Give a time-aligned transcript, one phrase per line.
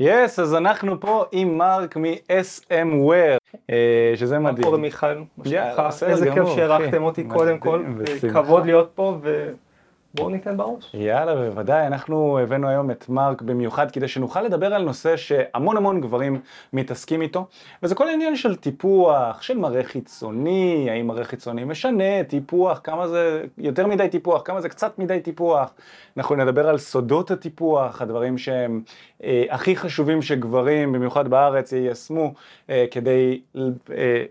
[0.00, 4.56] יס, yes, אז אנחנו פה עם מרק מ-SMware, אה, שזה מדהים.
[4.56, 5.18] מה קורה מיכאל?
[6.06, 7.84] איזה כיף שהערכתם אותי קודם כל,
[8.32, 9.18] כבוד להיות פה
[10.14, 10.94] בואו ניתן בראש.
[10.94, 16.00] יאללה, בוודאי, אנחנו הבאנו היום את מרק במיוחד כדי שנוכל לדבר על נושא שהמון המון
[16.00, 16.40] גברים
[16.72, 17.46] מתעסקים איתו,
[17.82, 23.44] וזה כל העניין של טיפוח, של מראה חיצוני, האם מראה חיצוני משנה, טיפוח, כמה זה
[23.58, 25.74] יותר מדי טיפוח, כמה זה קצת מדי טיפוח.
[26.16, 28.82] אנחנו נדבר על סודות הטיפוח, הדברים שהם
[29.24, 32.34] אה, הכי חשובים שגברים, במיוחד בארץ, יישמו
[32.70, 33.60] אה, כדי אה,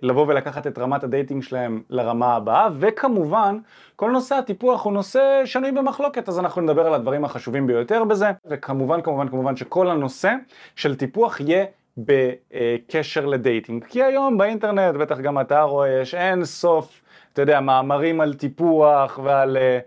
[0.02, 3.58] לבוא ולקחת את רמת ה dating שלהם לרמה הבאה, וכמובן,
[3.96, 8.32] כל נושא הטיפוח הוא נושא שנוי במחלוקת, אז אנחנו נדבר על הדברים החשובים ביותר בזה,
[8.46, 10.34] וכמובן, כמובן, כמובן שכל הנושא
[10.76, 11.66] של טיפוח יהיה
[11.98, 13.86] בקשר ל dating.
[13.86, 17.02] כי היום באינטרנט, בטח גם אתה רואה, יש אין סוף,
[17.34, 19.58] אתה יודע, מאמרים על טיפוח ועל...
[19.58, 19.80] אה,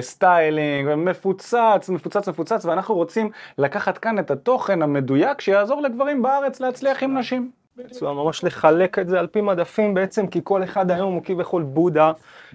[0.00, 7.02] styling, מפוצץ, מפוצץ, מפוצץ, ואנחנו רוצים לקחת כאן את התוכן המדויק שיעזור לגברים בארץ להצליח
[7.02, 7.61] עם נשים.
[7.76, 11.62] בצורה ממש לחלק את זה על פי מדפים בעצם, כי כל אחד היום הוא כביכול
[11.62, 12.12] בודה,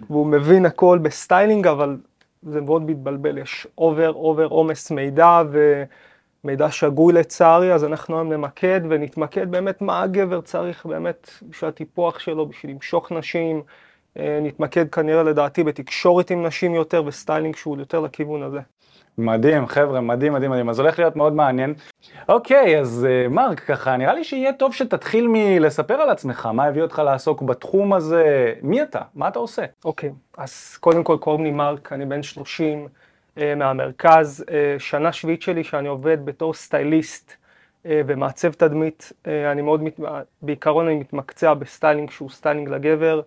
[0.09, 1.97] והוא מבין הכל ב styling, אבל
[2.43, 5.41] זה מאוד מתבלבל, יש over, over עומס מידע
[6.43, 9.51] ומידע שגוי לצערי, אז אנחנו היום נמקד ונתמקד.
[9.51, 13.61] באמת מה הגבר צריך באמת בשביל הטיפוח שלו, בשביל למשוך נשים,
[14.17, 18.59] אה, נתמקד כנראה לדעתי בתקשורת עם נשים יותר ו styling שהוא יותר לכיוון הזה.
[19.17, 20.69] מדהים, חבר'ה, מדהים, מדהים, מדהים.
[20.69, 21.73] אז הולך להיות מאוד מעניין.
[22.29, 26.81] אוקיי, אז אה, מרק, ככה, נראה לי שיהיה טוב שתתחיל מלספר על עצמך, מה הביא
[26.81, 29.65] אותך לעסוק בתחום הזה, מי אתה, מה אתה עושה?
[29.85, 35.11] אוקיי, אז קודם כל קוראים לי מרק, אני בן 30 אה, אה, מהמרכז, אה, שנה
[35.11, 39.99] שביעית שלי שאני עובד בתור סטייליסט אה, ומעצב תדמית, אה, אני מאוד, מת...
[40.41, 43.21] בעיקרון אני מתמקצע ב styling שהוא styling לגבר.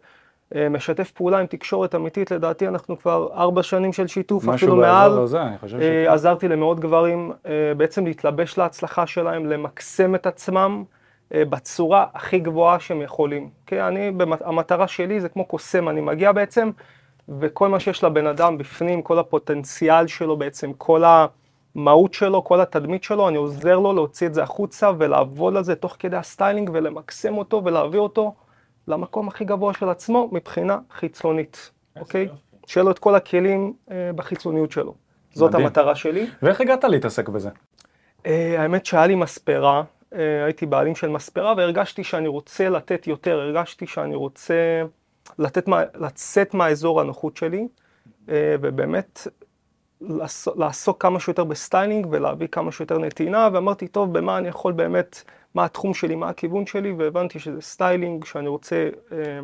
[0.55, 5.23] אה, משתף פעולה עם תקשורת אמיתית, לדעתי אנחנו כבר ארבע שנים של שיתוף, אפילו מעל.
[5.23, 5.83] לזה, אני חושב ש...
[5.83, 10.85] אה, עזרתי למאות גברים אה, בעצם להתלבש להצלחה שלהם, למקסם את עצמם
[11.35, 13.49] בצורה הכי גבוהה שהם יכולים.
[13.67, 14.13] כי אני,
[14.45, 16.71] המטרה שלי זה כמו קוסם, אני מגיע בעצם,
[17.41, 21.03] וכל מה שיש לבן אדם בפנים, כל הפוטנציאל שלו בעצם, כל
[21.77, 25.75] המהות שלו, כל התדמית שלו, אני עוזר לו להוציא את זה החוצה ולעבוד על זה
[25.75, 28.35] תוך כדי ה styling ולמקסם אותו ולהביא אותו.
[28.91, 31.71] למקום הכי גבוה של עצמו מבחינה חיצונית,
[32.01, 32.29] אוקיי?
[32.67, 34.95] שיהיה לו את כל הכלים אה, בחיצוניות שלו.
[35.35, 35.67] זאת מדהים.
[35.67, 36.27] המטרה שלי.
[36.43, 37.51] ואיך הגעת להתעסק בזה?
[38.27, 39.83] אה, האמת שהיה לי מספרה,
[40.15, 44.83] אה, הייתי בעלים של מספרה והרגשתי שאני רוצה לתת יותר, הרגשתי שאני רוצה
[45.39, 47.69] לתת, לצאת מהאזור הנוחות שלי,
[48.29, 49.27] אה, ובאמת
[50.57, 55.23] לעסוק כמה שיותר ב styling ולהביא כמה שיותר נתינה, ואמרתי, טוב, במה אני יכול באמת
[55.55, 59.41] מה התחום שלי, מה הכיוון שלי, והבנתי שזה styling, שאני רוצה אה,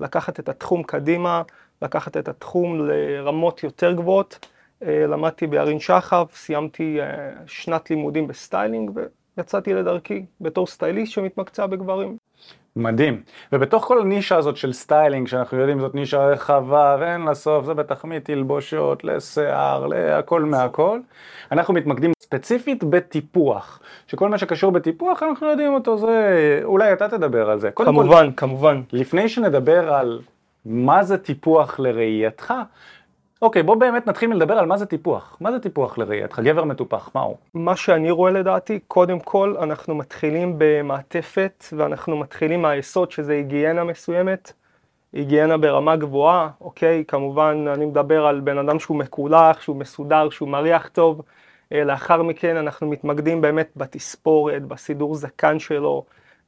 [0.00, 1.42] לקחת את התחום קדימה,
[1.82, 4.48] לקחת את התחום לרמות יותר גבוהות.
[4.82, 8.90] אה, למדתי בירין שחף, סיימתי אה, שנת לימודים ב styling,
[9.36, 12.16] ויצאתי לדרכי בתור סטייליסט שמתמקצע בגברים.
[12.76, 13.22] מדהים.
[13.52, 17.74] ובתוך כל הנישה הזאת של styling, שאנחנו יודעים זאת נישה רחבה ואין לה סוף, זה
[17.74, 21.00] בטח מתלבושות לשיער, להכל מהכל,
[21.52, 27.50] אנחנו מתמקדים ספציפית בטיפוח, שכל מה שקשור בטיפוח אנחנו יודעים אותו, זה אולי אתה תדבר
[27.50, 27.70] על זה.
[27.70, 28.82] כמובן, כל, כמובן.
[28.92, 30.20] לפני שנדבר על
[30.64, 32.54] מה זה טיפוח לראייתך,
[33.42, 35.36] אוקיי, בוא באמת נתחיל מלדבר על מה זה טיפוח.
[35.40, 36.40] מה זה טיפוח לראייתך?
[36.40, 37.36] גבר מטופח, מה הוא?
[37.54, 44.52] מה שאני רואה לדעתי, קודם כל אנחנו מתחילים במעטפת ואנחנו מתחילים מהיסוד שזה היגיינה מסוימת,
[45.12, 47.04] היגיינה ברמה גבוהה, אוקיי?
[47.08, 51.22] כמובן אני מדבר על בן אדם שהוא מקולח, שהוא מסודר, שהוא מריח טוב.
[51.72, 56.04] אה, לאחר מכן אנחנו מתמקדים באמת בתספורת, בסידור זקן שלו,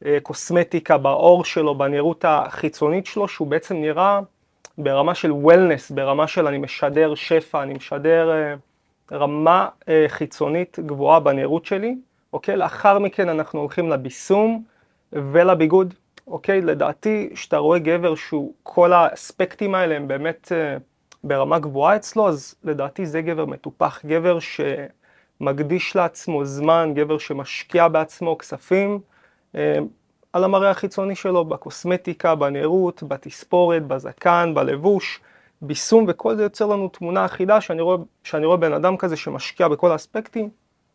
[0.06, 4.20] אה, קוסמטיקה, בעור שלו, בנראות החיצונית שלו, שהוא בעצם נראה
[4.78, 8.54] ברמה של וולנס, ברמה של אני משדר שפע, אני משדר אה,
[9.12, 9.68] רמה
[10.08, 11.96] חיצונית גבוהה בנראות שלי,
[12.32, 12.56] אוקיי?
[12.56, 14.62] לאחר מכן אנחנו הולכים לביסום
[15.12, 15.94] ולביגוד,
[16.26, 16.60] אוקיי?
[16.60, 20.52] לדעתי, כשאתה רואה גבר שהוא, כל האספקטים האלה הם באמת
[21.24, 24.60] ברמה גבוהה אצלו, אז לדעתי זה גבר מטופח, גבר ש...
[25.42, 29.00] מקדיש לעצמו זמן, גבר שמשקיע בעצמו כספים
[29.54, 29.78] אה,
[30.32, 35.20] על המראה החיצוני שלו, בקוסמטיקה, בנראות, בתספורת, בזקן, בלבוש,
[35.62, 39.68] ביסום, וכל זה יוצר לנו תמונה אחידה שאני רואה, שאני רואה בן אדם כזה שמשקיע
[39.68, 40.50] בכל האספקטים,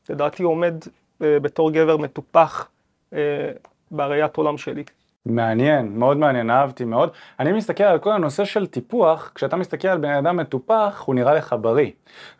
[0.09, 0.73] לדעתי עומד
[1.21, 2.69] אה, בתור גבר מטופח
[3.13, 3.51] אה,
[3.91, 4.83] בראיית עולם שלי.
[5.31, 7.09] מעניין, מאוד מעניין, אהבתי מאוד.
[7.39, 11.33] אני מסתכל על כל הנושא של טיפוח, כשאתה מסתכל על בן אדם מטופח, הוא נראה
[11.33, 11.91] לך בריא.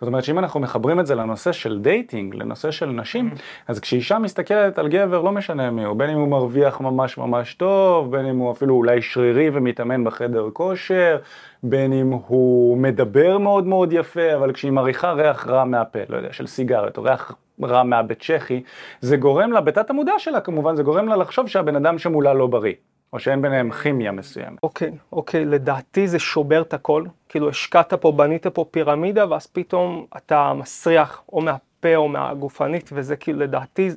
[0.01, 3.67] זאת אומרת שאם אנחנו מחברים את זה לנושא של dating, לנושא של נשים, mm-hmm.
[3.67, 7.53] אז כשאישה מסתכלת על גבר, לא משנה מי הוא, בין אם הוא מרוויח ממש ממש
[7.53, 11.17] טוב, בין אם הוא אפילו אולי שרירי ומתאמן בחדר כושר,
[11.63, 16.33] בין אם הוא מדבר מאוד מאוד יפה, אבל כשהיא מריחה ריח רע מהפה, לא יודע,
[16.33, 18.63] של סיגריות, או ריח רע מהבית שחי,
[19.01, 22.47] זה גורם לה, בתת המודע שלה כמובן, זה גורם לה לחשוב שהבן אדם שמולה לא
[22.47, 22.73] בריא.
[23.13, 24.59] או שאין ביניהם כימיה מסוימת.
[24.63, 27.03] אוקיי, אוקיי, לדעתי זה שובר את הכל.
[27.29, 33.15] כאילו השקעת פה, בנית פה פירמידה, ואז פתאום אתה מסריח או מהפה או מהגופנית, וזה
[33.15, 33.89] כאילו לדעתי,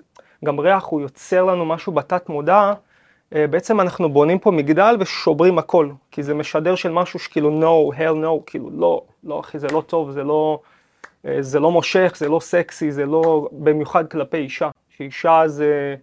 [0.45, 2.73] גם ריח הוא יוצר לנו משהו בתת מודע.
[3.35, 7.97] אה, בעצם אנחנו בונים פה מגדל ושוברים הכל, כי זה משדר של משהו שכאילו no,
[7.97, 10.61] hell no, כאילו לא, לא אחי, זה לא טוב, זה לא,
[11.41, 14.71] זה לא מושך, זה לא סקסי, זה לא, במיוחד כלפי אישה.
[14.97, 15.97] שאישה זה...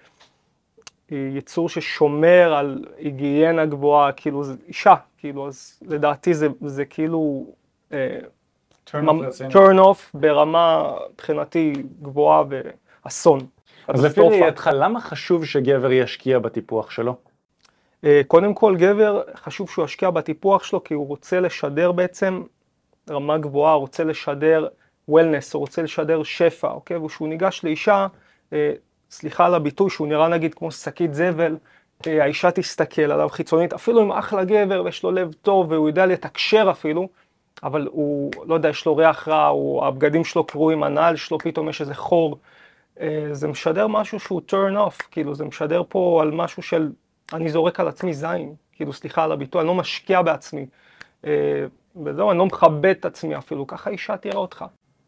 [1.10, 7.46] היא יצור ששומר על היגיינה גבוהה, כאילו זה אישה, כאילו, אז לדעתי זה, זה כאילו
[7.94, 8.18] אה,
[9.50, 12.44] turn off ברמה מבחינתי גבוהה
[13.06, 13.40] ואסון.
[13.88, 17.16] אז לפי ראייתך, למה חשוב שגבר ישקיע בטיפוח שלו?
[18.04, 22.44] אה, קודם כל, גבר, חשוב שהוא ישקיע בטיפוח שלו כי הוא רוצה לשדר בעצם
[23.10, 24.68] רמה גבוהה, רוצה לשדר
[25.08, 26.98] וולנס, הוא רוצה לשדר שפע, אוקיי?
[26.98, 28.08] וכשהוא ניגש לאישה,
[28.54, 28.74] אה,
[29.12, 31.58] סליחה על הביטוי, שהוא נראה נגיד כמו שקית זבל,
[32.08, 36.06] אה, האישה תסתכל עליו חיצונית, אפילו אם אחלה גבר ויש לו לב טוב והוא יודע
[36.06, 37.08] לתקשר אפילו,
[37.64, 41.70] אבל הוא, לא יודע, יש לו ריח רע, או הבגדים שלו קרועים, הנעל שלו פתאום
[41.70, 42.38] יש איזה חור.
[43.00, 46.90] אה, זה משדר משהו שהוא turn off, כאילו זה משדר פה על משהו של
[47.34, 50.66] אני זורק על עצמי זין, כאילו סליחה על הביטוי, אני לא משקיע בעצמי.
[51.26, 51.66] אה,
[52.06, 54.66] וזהו, אני לא מכבד את עצמי אפילו, ככה אישה תראה אותך.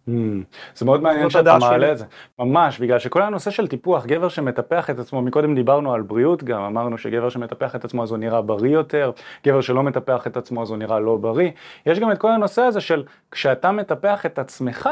[0.10, 2.06] Mm, זה מאוד מעניין שאתה מעלה את זה,
[2.40, 6.62] ממש, בגלל שכל הנושא של טיפוח, גבר שמטפח את עצמו, מקודם דיברנו על בריאות גם,
[6.62, 9.12] אמרנו שגבר שמטפח את עצמו אז הוא נראה בריא יותר,
[9.48, 11.52] גבר שלא מטפח את עצמו אז הוא נראה לא בריא,
[11.86, 14.90] יש גם את כל הנושא הזה של כשאתה מטפח את עצמך,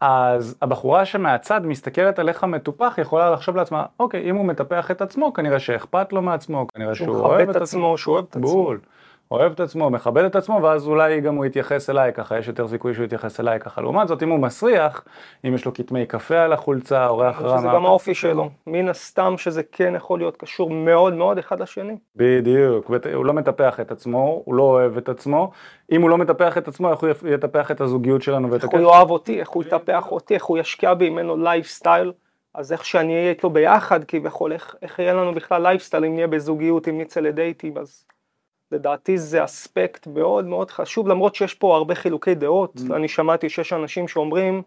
[0.00, 5.32] אז הבחורה שמהצד מסתכלת עליך מטופח יכולה לחשוב לעצמה, אוקיי, אם הוא מטפח את עצמו,
[5.32, 8.48] כנראה שאכפת לו מעצמו, כנראה שהוא אוהב את עצמו, שהוא אוהב את עצמו.
[8.48, 8.80] בול.
[9.32, 12.68] אוהב את עצמו, מכבד את עצמו, ואז אולי גם הוא יתייחס אליי ככה, יש יותר
[12.68, 13.80] סיכוי שהוא יתייחס אליי ככה.
[13.80, 15.04] לעומת זאת, אם הוא מסריח,
[15.44, 17.58] אם יש לו כתמי קפה על החולצה, או ריח רע...
[17.58, 18.50] זה גם האופי שלו.
[18.66, 21.96] מן הסתם שזה כן יכול להיות קשור מאוד מאוד אחד לשני.
[22.16, 25.50] בדיוק, הוא לא מטפח את עצמו, הוא לא אוהב את עצמו.
[25.92, 28.78] אם הוא לא מטפח את עצמו, איך הוא יטפח את הזוגיות שלנו ואת הקשר?
[28.78, 32.12] איך הוא יאהב אותי, איך הוא יטפח אותי, איך הוא ישקיע בי ממנו לייפסטייל.
[32.54, 36.26] אז איך שאני אהיה איתו ביחד כביכול, איך, איך יהיה לנו בכלל לייפסטייל אם נהיה
[36.26, 38.04] בזוגיות, אם נצא לדייטים, אז
[38.72, 42.94] לדעתי זה אספקט מאוד מאוד חשוב, למרות שיש פה הרבה חילוקי דעות, mm.
[42.94, 44.62] אני שמעתי שיש אנשים שאומרים,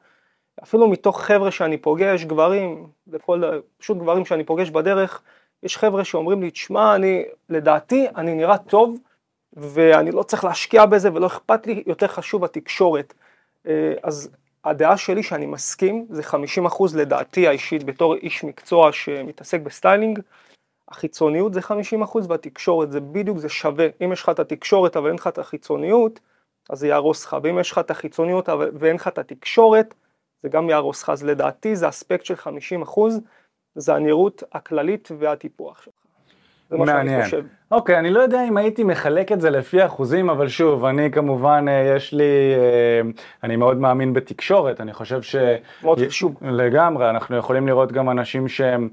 [0.63, 3.43] אפילו מתוך חבר'ה שאני פוגש, גברים, וכל,
[3.77, 5.21] פשוט גברים שאני פוגש בדרך,
[5.63, 8.97] יש חבר'ה שאומרים לי, תשמע, אני, לדעתי, אני נראה טוב,
[9.53, 13.13] ואני לא צריך להשקיע בזה ולא אכפת לי, יותר חשוב התקשורת.
[13.67, 14.29] אה, אז
[14.65, 16.35] הדעה שלי שאני מסכים, זה 50%
[16.95, 20.19] לדעתי האישית בתור איש מקצוע שמתעסק ב styling,
[20.89, 21.63] החיצוניות זה 50%
[22.27, 23.87] והתקשורת זה בדיוק, זה שווה.
[24.05, 26.19] אם יש לך את התקשורת אבל אין לך את החיצוניות,
[26.69, 29.93] אז זה יהרוס לך, ואם יש לך את החיצוניות ואין לך את התקשורת,
[30.43, 31.09] זה גם יהרוס לך.
[31.09, 32.99] אז לדעתי זה אספקט של 50%,
[33.75, 35.93] זה הנראות הכללית והטיפוח שלך.
[36.69, 37.43] זה מה שאני חושב.
[37.71, 41.65] אוקיי, אני לא יודע אם הייתי מחלק את זה לפי אחוזים, אבל שוב, אני כמובן,
[41.67, 43.01] אה, יש לי, אה,
[43.43, 45.35] אני מאוד מאמין בתקשורת, אני חושב ש...
[45.83, 46.35] מאוד חשוב.
[46.41, 48.89] לגמרי, אנחנו יכולים לראות גם אנשים שהם...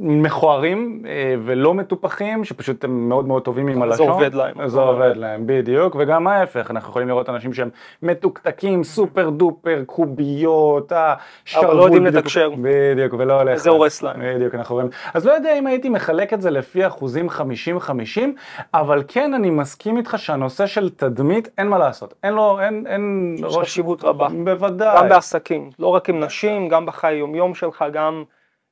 [0.00, 4.06] מכוערים אה, ולא מטופחים, שפשוט הם מאוד מאוד טובים עם הלשון.
[4.06, 4.68] זה עובד להם.
[4.68, 7.68] זה עובד להם, בדיוק, וגם ההפך, אנחנו יכולים לראות אנשים שהם
[8.02, 11.66] מתוקתקים, סופר דופר, קוביות, השרוול.
[11.66, 12.50] אבל לא יודעים לתקשר.
[12.62, 13.56] בדיוק, ולא הולך.
[13.56, 14.20] זה הורס להם.
[14.34, 14.90] בדיוק, אנחנו רואים.
[15.14, 17.32] אז לא יודע אם הייתי מחלק את זה לפי אחוזים 50-50,
[18.74, 22.14] אבל כן אני מסכים איתך שהנושא של תדמית, אין מה לעשות.
[22.22, 23.34] אין לו, אין, אין...
[23.38, 24.28] יש חשיבות רבה.
[24.44, 24.96] בוודאי.
[24.98, 28.24] גם בעסקים, לא רק עם נשים, גם בחיי יומיום שלך, גם...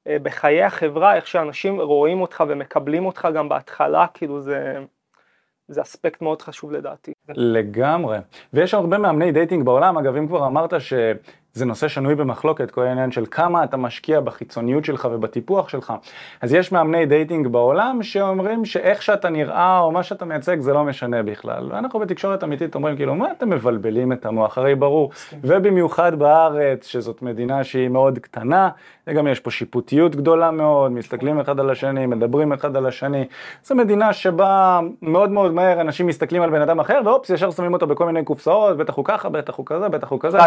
[0.06, 4.78] אה, בחיי החברה, איך שאנשים רואים אותך ומקבלים אותך גם בהתחלה, כאילו זה,
[5.68, 7.12] זה אספקט מאוד חשוב לדעתי.
[7.28, 8.18] לגמרי.
[8.52, 10.92] ויש הרבה מאמני dating בעולם, אגב, אם כבר אמרת ש...
[11.54, 15.92] זה נושא שנוי במחלוקת, כל העניין של כמה אתה משקיע בחיצוניות שלך ובטיפוח שלך.
[16.40, 20.85] אז יש מאמני dating בעולם שאומרים שאיך שאתה נראה או מה שאתה מייצג זה לא
[20.85, 21.68] משנה בכלל.
[21.73, 25.11] ואנחנו בתקשורת אמיתית אומרים כאילו מה אתם מבלבלים את המוח, הרי ברור.
[25.44, 28.68] ובמיוחד בארץ, שזאת מדינה שהיא מאוד קטנה,
[29.06, 33.25] וגם יש פה שיפוטיות גדולה מאוד, מסתכלים אחד על השני, מדברים אחד על השני.
[33.64, 37.73] זו מדינה שבה מאוד מאוד מהר אנשים מסתכלים על בן אדם אחר, ואופס, ישר שמים
[37.73, 40.38] אותו בכל מיני קופסאות, בטח הוא ככה, בטח הוא כזה, בטח הוא כזה.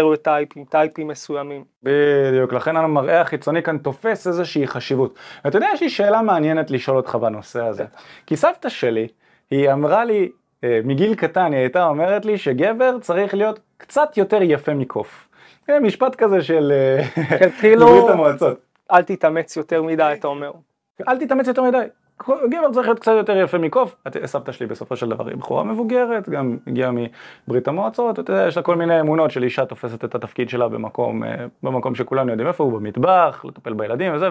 [0.00, 1.64] סטריאוטייפים, טייפים מסוימים.
[1.82, 5.18] בדיוק, לכן המראה החיצוני כאן תופס איזושהי חשיבות.
[5.44, 7.84] ואתה יודע, יש לי שאלה מעניינת לשאול אותך בנושא הזה.
[8.26, 9.08] כי סבתא שלי,
[9.50, 10.30] היא אמרה לי,
[10.64, 15.28] אה, מגיל קטן היא הייתה אומרת לי שגבר צריך להיות קצת יותר יפה מקוף.
[15.66, 16.72] כן, משפט כזה של
[17.38, 18.58] כן, כאילו, ברית המועצות.
[18.92, 20.52] אל תתאמץ יותר מדי, אתה אומר.
[21.08, 21.84] אל תתאמץ יותר מדי.
[22.28, 23.96] גבר צריך להיות קצת יותר יפה מקוף.
[24.24, 26.90] סבתא שלי בסופו של דבר היא בחורה מבוגרת, גם הגיעה
[27.46, 30.68] מברית המועצות, אתה יודע, יש לה כל מיני אמונות של אישה תופסת את התפקיד שלה
[30.68, 34.28] במקום, אה, במקום שכולנו יודעים איפה הוא, במטבח, לטפל בילדים וזה,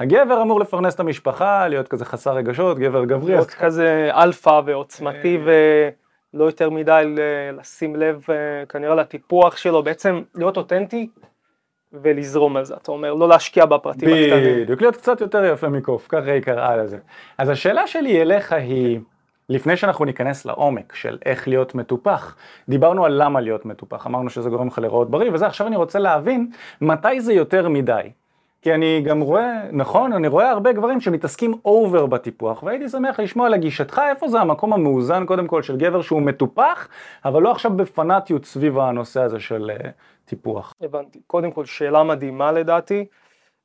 [0.00, 3.32] והגבר אמור לפרנס את המשפחה, להיות כזה חסר רגשות, גבר גברי.
[3.32, 7.14] להיות כזה אלפא ועוצמתי ולא יותר מדי
[7.58, 8.26] לשים לב
[8.68, 11.08] כנראה לטיפוח שלו, בעצם להיות אותנטי.
[11.92, 14.62] ולזרום על זה, אתה אומר, לא להשקיע בפרטים הקטנים.
[14.62, 16.98] בדיוק, להיות קצת יותר יפה מקוף, ככה היא קראה לזה.
[17.38, 19.00] אז השאלה שלי אליך היא,
[19.48, 22.36] לפני שאנחנו ניכנס לעומק של איך להיות מטופח,
[22.68, 25.98] דיברנו על למה להיות מטופח, אמרנו שזה גורם לך לראות בריא וזה, עכשיו אני רוצה
[25.98, 28.10] להבין מתי זה יותר מדי.
[28.62, 33.46] כי אני גם רואה, נכון, אני רואה הרבה גברים שמתעסקים over בטיפוח, והייתי שמח לשמוע
[33.46, 36.88] על הגישתך, איפה זה המקום המאוזן קודם כל של גבר שהוא מטופח,
[37.24, 39.88] אבל לא עכשיו בפנאטיות סביב הנושא הזה של אה,
[40.24, 40.74] טיפוח.
[40.80, 41.20] הבנתי.
[41.26, 43.06] קודם כל, שאלה מדהימה לדעתי.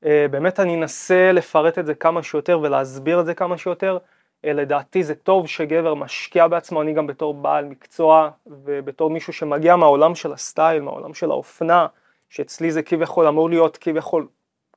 [0.04, 3.98] אה, באמת אני אנסה לפרט את זה כמה שיותר ולהסביר את זה כמה שיותר.
[3.98, 9.76] אה, לדעתי זה טוב שגבר משקיע בעצמו, אני גם בתור בעל מקצוע ובתור מישהו שמגיע
[9.76, 11.88] מהעולם של הסטייל, מהעולם של האופנה,
[12.30, 14.28] שאצלי זה כביכול אמור להיות כביכול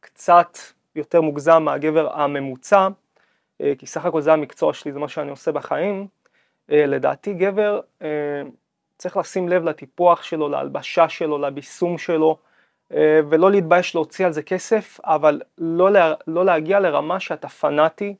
[0.07, 0.59] קצת
[0.97, 2.89] יותר מוגזם מהגבר הממוצע,
[3.61, 6.07] אה, כי סך הכל זה המקצוע שלי, זה מה שאני עושה בחיים.
[6.73, 8.43] אה, לדעתי גבר אה,
[8.99, 12.39] צריך לשים לב לטיפוח שלו, להלבשה שלו, לביסום שלו,
[13.31, 18.15] ולא להתבייש להוציא על זה כסף, אבל לא, לה, לא להגיע לרמה שאתה פנאטי,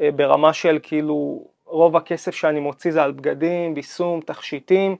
[0.00, 4.96] ברמה של כאילו רוב הכסף שאני מוציא זה על בגדים, ביסום, תכשיטים,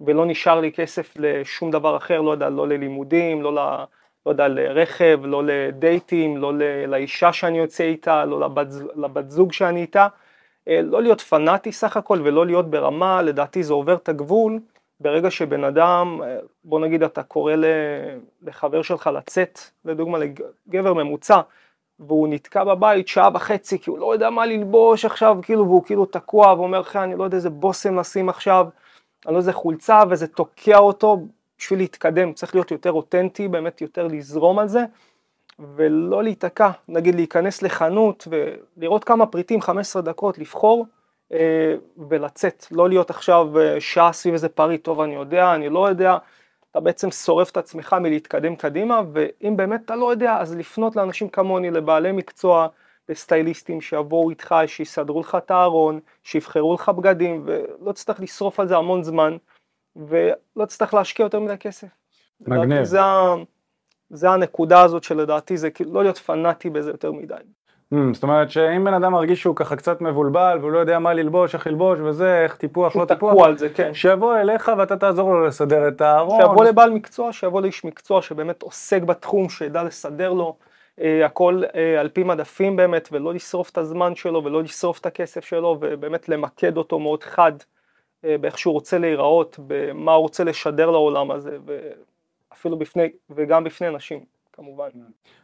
[0.00, 3.84] ולא נשאר לי כסף לשום דבר אחר, לא יודע, לא ללימודים, לא ל...
[4.26, 6.52] לא יודע, לרכב, לא לדייטים, לא
[6.86, 10.06] לאישה שאני יוצא איתה, לא לבת, לבת זוג שאני איתה,
[10.68, 14.60] אה, לא להיות פנאטי סך הכל ולא להיות ברמה, לדעתי זה עובר את הגבול,
[15.00, 17.54] ברגע שבן אדם, אה, בוא נגיד אתה קורא
[18.42, 21.40] לחבר שלך לצאת, לדוגמה לגבר ממוצע,
[22.00, 26.06] והוא נתקע בבית שעה וחצי כי הוא לא יודע מה ללבוש עכשיו, כאילו, והוא כאילו
[26.06, 28.66] תקוע ואומר לך אני לא יודע איזה בושם לשים עכשיו,
[29.26, 31.18] אני לא יודע איזה חולצה וזה תוקע אותו,
[31.62, 34.84] בשביל להתקדם צריך להיות יותר אותנטי, באמת יותר לזרום על זה,
[35.76, 40.86] ולא להיתקע, נגיד להיכנס לחנות ולראות כמה פריטים, 15 דקות, לבחור
[41.32, 41.74] אה,
[42.08, 46.16] ולצאת, לא להיות עכשיו אה, שעה סביב איזה פריט, טוב אני יודע, אני לא יודע,
[46.70, 51.28] אתה בעצם שורף את עצמך מלהתקדם קדימה, ואם באמת אתה לא יודע, אז לפנות לאנשים
[51.28, 52.66] כמוני, לבעלי מקצוע,
[53.08, 58.76] לסטייליסטים שיבואו איתך, שיסדרו לך את הארון, שיבחרו לך בגדים, ולא תצטרך לשרוף על זה
[58.76, 59.36] המון זמן.
[59.96, 61.88] ולא תצטרך להשקיע יותר מדי כסף.
[62.40, 62.84] מגניב.
[62.84, 62.98] זה,
[64.10, 67.34] זה הנקודה הזאת שלדעתי זה כאילו לא להיות פנאטי בזה יותר מדי.
[67.94, 71.14] Mm, זאת אומרת שאם בן אדם מרגיש שהוא ככה קצת מבולבל והוא לא יודע מה
[71.14, 73.94] ללבוש, איך ללבוש וזה, איך טיפוח, לא טיפוח, הוא על זה, כן.
[73.94, 76.40] שיבוא אליך ואתה תעזור לו לסדר את הארון.
[76.40, 80.56] שיבוא לבעל מקצוע, שיבוא לאיש מקצוע שבאמת עוסק בתחום, שידע לסדר לו
[81.00, 85.06] אה, הכל אה, על פי מדפים באמת, ולא לשרוף את הזמן שלו ולא לשרוף את
[85.06, 87.52] הכסף שלו, ובאמת למקד אותו מאוד חד
[88.24, 94.20] באיך שהוא רוצה להיראות, במה הוא רוצה לשדר לעולם הזה, ואפילו בפני, וגם בפני נשים,
[94.52, 94.88] כמובן.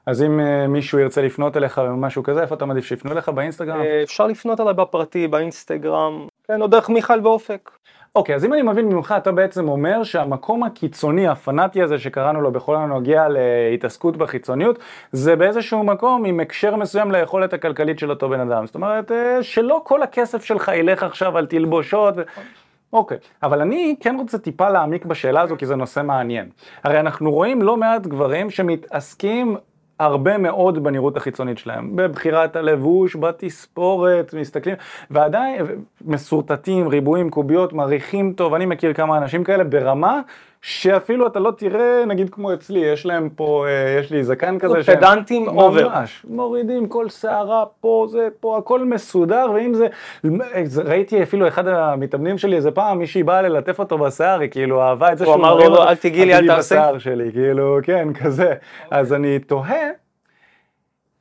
[0.07, 3.29] אז אם אה, מישהו ירצה לפנות אליך במשהו כזה, איפה אתה מעדיף שיפנו אליך?
[3.29, 3.81] באינסטגרם?
[3.81, 7.71] אה, אפשר לפנות אליי בפרטי, באינסטגרם, כן, או דרך מיכל ואופק.
[8.15, 12.53] אוקיי, אז אם אני מבין ממך, אתה בעצם אומר שהמקום הקיצוני, הפנאטי הזה שקראנו לו
[12.53, 14.79] בכל הנוגע להתעסקות בחיצוניות,
[15.13, 18.67] זה באיזשהו מקום עם הקשר מסוים ליכולת הכלכלית של אותו בן אדם.
[18.67, 22.15] זאת אומרת, שלא כל הכסף שלך ילך עכשיו על תלבושות.
[22.93, 23.21] אוקיי, okay.
[23.43, 26.49] אבל אני כן רוצה טיפה להעמיק בשאלה הזו כי זה נושא מעניין.
[26.85, 29.57] הרי אנחנו רואים לא מעט גברים שמתעסקים
[29.99, 34.77] הרבה מאוד בנראות החיצונית שלהם, בבחירת הלבוש, בתספורת, מסתכלים,
[35.11, 35.67] ועדיין
[36.05, 40.21] מסורטטים, ריבועים, קוביות, מריחים טוב, אני מכיר כמה אנשים כאלה ברמה
[40.69, 44.83] שאפילו אתה לא תראה, נגיד כמו אצלי, יש להם פה, אה, יש לי זקן כזה,
[44.83, 49.87] שהם פדנטים אובר, ממש, מורידים כל שערה פה, זה פה, הכל מסודר, ואם זה,
[50.85, 55.13] ראיתי אפילו אחד המתאמנים שלי איזה פעם, מישהי באה ללטף אותו בשיער, היא כאילו אהבה
[55.13, 58.55] את זה שהוא אמר לו, אל תגיעי לי, אל תעשה, שלי, כאילו, כן, כזה,
[58.91, 59.89] אז אני תוהה,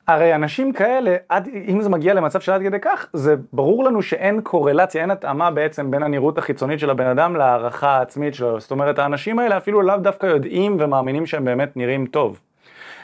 [0.08, 4.02] הרי אנשים כאלה, עד, אם זה מגיע למצב של עד כדי כך, זה ברור לנו
[4.02, 8.60] שאין קורלציה, אין התאמה בעצם בין הנראות החיצונית של הבן אדם להערכה העצמית שלו.
[8.60, 12.40] זאת אומרת, האנשים האלה אפילו לאו דווקא יודעים ומאמינים שהם באמת נראים טוב.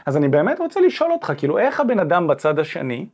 [0.07, 3.07] אז אני באמת רוצה לשאול אותך, כאילו, איך הבן אדם בצד השני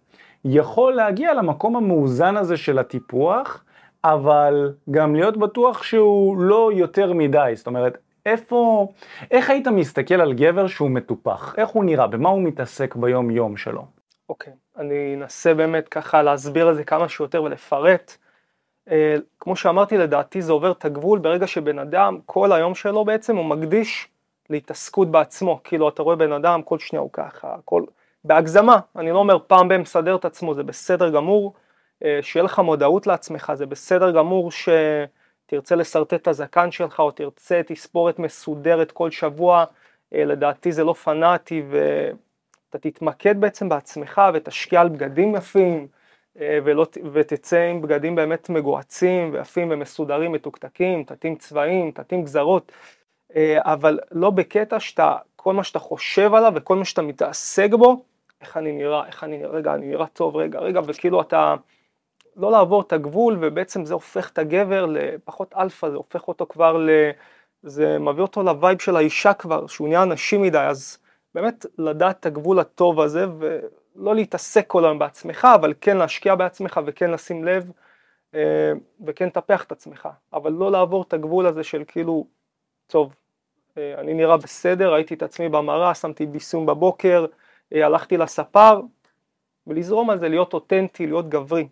[0.45, 3.65] יכול להגיע למקום המאוזן הזה של הטיפוח,
[4.05, 8.89] אבל גם להיות בטוח שהוא לא יותר מדי, זאת אומרת, איפה,
[9.31, 11.55] איך היית מסתכל על גבר שהוא מטופח?
[11.59, 12.07] איך הוא נראה?
[12.07, 13.85] במה הוא מתעסק ביום יום שלו?
[14.29, 14.81] אוקיי, okay.
[14.81, 18.17] אני אנסה באמת ככה להסביר את זה כמה שיותר ולפרט.
[18.89, 18.93] Uh,
[19.41, 23.45] כמו שאמרתי, לדעתי זה עובר את הגבול ברגע שבן אדם, כל היום שלו בעצם הוא
[23.45, 24.09] מקדיש
[24.51, 25.61] להתעסקות בעצמו.
[25.65, 27.83] כאילו, אתה רואה בן אדם, כל שנייה הוא ככה, כל...
[28.25, 31.55] בהגזמה, אני לא אומר פעם ב- מסדר את עצמו, זה בסדר גמור.
[32.05, 34.51] אה, שיהיה לך מודעות לעצמך, זה בסדר גמור
[35.51, 39.65] שתרצה לשרטט את הזקן שלך או תרצה תספורת מסודרת כל שבוע,
[40.15, 45.87] אה, לדעתי זה לא פנאטי ואתה תתמקד בעצם בעצמך ותשקיע על בגדים יפים
[46.37, 52.73] ולא, ותצא עם בגדים באמת מגוהצים ויפים ומסודרים, מתוקתקים, תתאים צבעים, תתאים גזרות,
[53.57, 58.05] אבל לא בקטע שאתה, כל מה שאתה חושב עליו וכל מה שאתה מתעסק בו,
[58.41, 61.55] איך אני נראה, איך אני נראה, רגע, אני נראה טוב, רגע, רגע, וכאילו אתה,
[62.41, 66.77] לא לעבור את הגבול, ובעצם זה הופך את הגבר לפחות אלפא, זה הופך אותו כבר
[66.77, 66.91] ל...
[67.63, 70.99] זה מביא אותו לווייב של האישה כבר, שהוא נהיה נשי מדי, אז
[71.35, 76.81] באמת לדעת את הגבול הטוב הזה, ולא להתעסק כל היום בעצמך, אבל כן להשקיע בעצמך
[76.87, 77.71] וכן לשים לב,
[78.35, 78.73] אה,
[79.07, 82.27] וכן לטפח את עצמך, אבל לא לעבור את הגבול הזה של כאילו,
[82.87, 83.15] טוב,
[83.79, 87.27] אה, אני נראה בסדר, ראיתי את עצמי במראה, שמתי ביסום בבוקר,
[87.75, 88.81] אה, הלכתי לספר,
[89.67, 91.69] ולזרום על זה, להיות אותנטי, להיות גברי.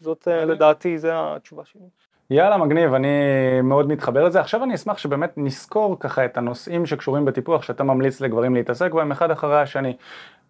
[0.00, 1.82] זאת אה, לדעתי, זה התשובה שלי.
[2.30, 3.08] יאללה, מגניב, אני
[3.62, 4.40] מאוד מתחבר לזה.
[4.40, 9.12] עכשיו אני אשמח שבאמת נזכור ככה את הנושאים שקשורים בטיפוח, שאתה ממליץ לגברים להתעסק בהם
[9.12, 9.96] אחד אחרי השני.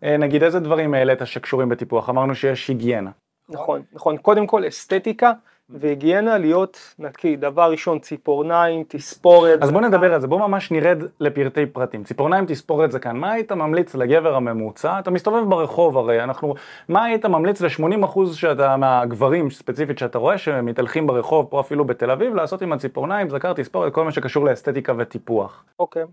[0.03, 2.11] אה, נגיד איזה דברים העלית שקשורים בטיפוח?
[2.11, 3.11] אמרנו שיש היגיינה.
[3.49, 4.17] נכון, נכון.
[4.17, 5.33] קודם כל אסתטיקה.
[5.69, 9.63] והיגיינה להיות נקי, דבר ראשון ציפורניים, תספורת.
[9.63, 12.05] אז בוא נדבר על זה, בוא ממש נרד לפרטי פרטים.
[12.05, 14.99] ציפורניים, תספורת זה כאן, מה היית ממליץ לגבר הממוצע?
[14.99, 16.55] אתה מסתובב ברחוב הרי, אנחנו,
[16.89, 22.35] מה היית ממליץ ל-80% שאתה, מהגברים ספציפית שאתה רואה שמתהלכים ברחוב, פה אפילו בתל אביב,
[22.35, 25.65] לעשות עם הציפורניים, זכר, תספורת, כל מה שקשור לאסתטיקה וטיפוח.
[25.79, 26.05] אוקיי.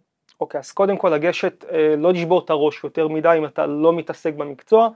[0.42, 3.94] אוקיי, אז קודם כל לגשת, אה, לא לשבור את הראש יותר מדי אם אתה לא
[3.94, 4.90] מתעסק במקצוע,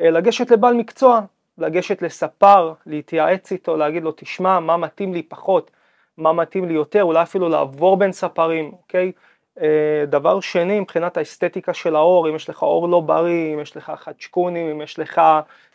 [0.00, 1.20] אה, לגשת לבעל מקצוע,
[1.58, 5.70] לגשת לספר, להתייעץ איתו, להגיד לו תשמע מה מתאים לי פחות,
[6.18, 9.12] מה מתאים לי יותר, אולי אפילו לעבור בין ספרים, אוקיי?
[9.60, 13.76] אה, דבר שני, מבחינת האסתטיקה של האור, אם יש לך אור לא בריא, אם יש
[13.76, 15.20] לך חדשקונים, אם יש לך,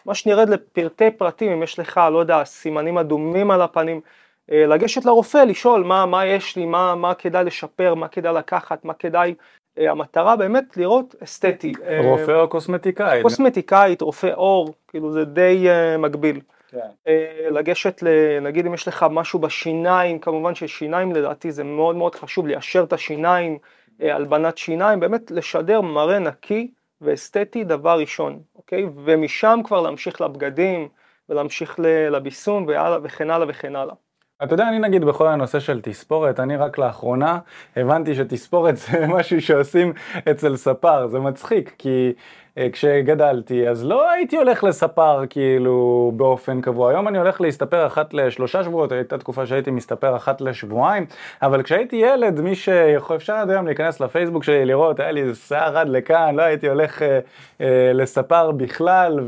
[0.05, 4.01] מה שנרד לפרטי פרטים, אם יש לך, לא יודע, סימנים אדומים על הפנים,
[4.51, 8.85] אה, לגשת לרופא, לשאול מה, מה יש לי, מה, מה כדאי לשפר, מה כדאי לקחת,
[8.85, 9.35] מה כדאי
[9.87, 11.73] המטרה באמת לראות אסתטי.
[11.87, 13.23] אה, רופא או קוסמטיקאית?
[13.23, 16.41] קוסמטיקאית, רופא עור, כאילו זה די uh, מקביל.
[16.71, 17.11] כן.
[17.51, 22.47] לגשת, ל, נגיד אם יש לך משהו בשיניים, כמובן ששיניים לדעתי זה מאוד מאוד חשוב,
[22.47, 23.57] ליישר את השיניים,
[23.99, 28.85] הלבנת שיניים, באמת לשדר מראה נקי ואסתטי דבר ראשון, אוקיי?
[28.95, 30.87] ומשם כבר להמשיך לבגדים
[31.29, 31.79] ולהמשיך
[32.11, 32.67] לביסום
[33.03, 33.95] וכן הלאה וכן הלאה.
[34.43, 37.39] אתה יודע, אני נגיד בכל הנושא של תספורת, אני רק לאחרונה
[37.75, 39.93] הבנתי שתספורת זה משהו שעושים
[40.31, 42.13] אצל ספר, זה מצחיק, כי
[42.71, 46.89] כשגדלתי, אז לא הייתי הולך לספר כאילו באופן קבוע.
[46.89, 51.05] היום אני הולך להסתפר אחת לשלושה שבועות, הייתה תקופה שהייתי מסתפר אחת לשבועיים,
[51.41, 55.77] אבל כשהייתי ילד, מי שיכול, אפשר עד היום להיכנס לפייסבוק שלי לראות, היה לי שיער
[55.77, 57.19] עד לכאן, לא הייתי הולך אה,
[57.61, 59.19] אה, לספר בכלל,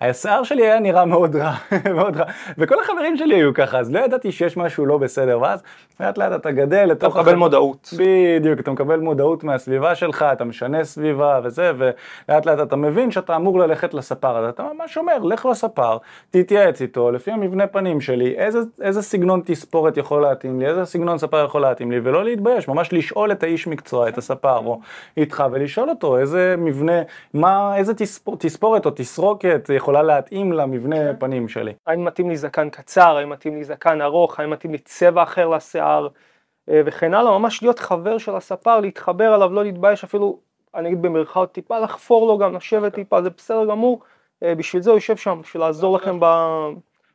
[0.00, 1.52] והשיער שלי היה נראה מאוד רע,
[1.94, 2.24] מאוד רע,
[2.58, 5.62] וכל החברים שלי היו ככה, אז לא ידעתי שיש משהו לא בסדר, ואז
[6.00, 7.14] לאט לאט אתה גדל לתוך...
[7.14, 7.94] אתה מקבל מודעות.
[7.98, 13.36] בדיוק, אתה מקבל מודעות מהסביבה שלך, אתה משנה סביבה וזה, ולאט לאט אתה מבין שאתה
[13.36, 15.98] אמור ללכת לספר, אז אתה ממש אומר, לך לספר,
[16.30, 21.18] תתייעץ איתו, לפי המבנה פנים שלי, איזה, איזה סגנון תספורת יכול להתאים לי, איזה סגנון
[21.18, 24.80] ספר יכול להתאים לי, ולא להתבייש, ממש לשאול את האיש מקצוע, את הספר, או
[25.16, 27.02] איתך, ולשאול אותו איזה מבנה,
[27.34, 31.14] מה, איזה תספור, תספורת או תסרוקת יכולה להתאים למבנה כן.
[31.18, 31.72] פנים שלי.
[31.86, 35.48] האם מתאים לי זקן קצר, האם מתאים לי זקן ארוך, האם מתאים לי צבע אחר
[35.48, 36.08] לשיער.
[36.70, 40.40] אה, וכן הלאה, ממש להיות חבר של הספר, להתחבר עליו, לא להתבייש אפילו,
[40.78, 44.02] אני אגיד במרכאות טיפה, לחפור לו גם, לשבת טיפה, זה בסדר גמור,
[44.42, 46.20] אה, בשביל זה הוא יושב שם, בשביל לעזור לכם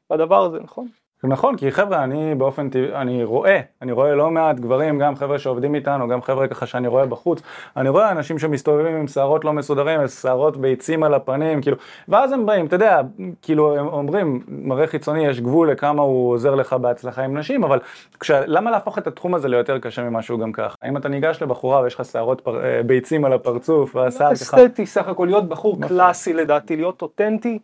[0.10, 0.88] בדבר הזה, נכון?
[1.24, 5.40] נכון, כי חבר'ה, אני באופן טבעי, אני רואה, אני רואה לא מעט גברים, גם חבר'ה
[5.40, 7.42] שעובדים איתנו, גם חבר'ה ככה שאני רואה בחוץ,
[7.78, 12.32] אני רואה אנשים שמסתובבים עם שערות לא מסודרים, עם שערות ביצים על הפנים, כאילו, ואז
[12.32, 13.02] הם באים, אתה יודע,
[13.42, 17.80] כאילו, הם אומרים, מראה חיצוני, יש גבול לכמה הוא עוזר לך בהצלחה עם נשים, אבל
[18.20, 20.76] כש, למה להפוך את התחום הזה ליותר קשה ממה שהוא גם ככה?
[20.90, 24.58] אם אתה ניגש לבחורה ויש לך שערות פר, אה, ביצים על הפרצוף, והשיער ככה...
[24.58, 27.60] אסתטי סך הכל, להיות בחור קלאסי לדעתי, להיות אותנטי.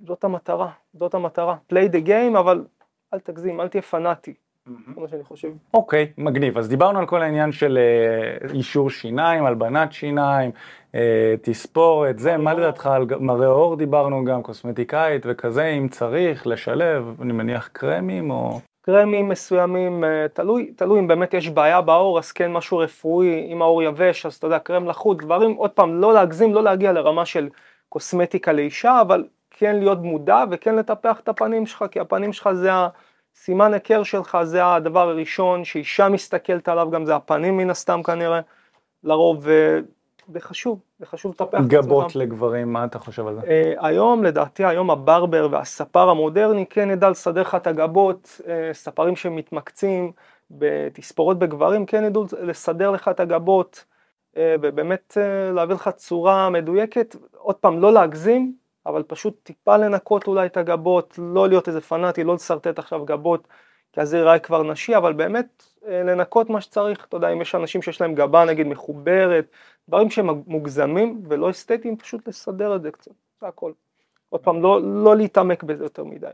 [0.00, 1.56] אה, זאת המטרה, זאת המטרה.
[1.72, 2.64] play the game, אבל
[3.14, 4.34] אל תגזים, אל תהיה פנאטי.
[4.94, 5.48] זה מה שאני חושב.
[5.74, 6.58] אוקיי, okay, מגניב.
[6.58, 7.78] אז דיברנו על כל העניין של
[8.48, 10.50] uh, אישור שיניים, הלבנת שיניים,
[10.92, 10.94] uh,
[11.42, 17.32] תספורת, זה, מה לדעתך על מראה עור דיברנו גם, קוסמטיקאית וכזה, אם צריך לשלב, אני
[17.32, 18.60] מניח קרמים או...
[18.82, 23.62] קרמים מסוימים, uh, תלוי, תלוי אם באמת יש בעיה בעור, אז כן משהו רפואי, אם
[23.62, 27.24] העור יבש, אז אתה יודע, קרם לחוט, דברים, עוד פעם, לא להגזים, לא להגיע לרמה
[27.24, 27.48] של
[27.88, 29.24] קוסמטיקה לאישה, אבל
[29.58, 34.38] כן להיות מודע וכן לטפח את הפנים שלך, כי הפנים שלך זה הסימן היכר שלך,
[34.42, 38.40] זה הדבר הראשון שאישה מסתכלת עליו, גם זה הפנים מן הסתם כנראה,
[39.04, 39.46] לרוב,
[40.32, 41.68] זה חשוב, זה חשוב לטפח את עצמך.
[41.68, 43.40] גבות לגברים, מה אתה חושב על זה?
[43.46, 49.16] אה, היום, לדעתי, היום הברבר והספר המודרני כן ידע לסדר לך את הגבות, אה, ספרים
[49.16, 50.12] שמתמקצים
[50.50, 53.84] בתספורות בגברים כן ידעו לסדר לך את הגבות,
[54.36, 55.16] אה, ובאמת
[55.54, 58.52] להביא לך צורה מדויקת, עוד פעם, לא להגזים,
[58.88, 63.48] אבל פשוט טיפה לנקות אולי את הגבות, לא להיות איזה פנאטי, לא לשרטט עכשיו גבות,
[63.92, 67.54] כי אז זה ייראה כבר נשי, אבל באמת לנקות מה שצריך, אתה יודע, אם יש
[67.54, 69.46] אנשים שיש להם גבה נגיד מחוברת,
[69.88, 73.72] דברים שהם מוגזמים ולא אסתטיים, פשוט לסדר את זה קצת, זה הכל.
[74.28, 76.26] עוד פעם, לא, לא להתעמק בזה יותר מדי.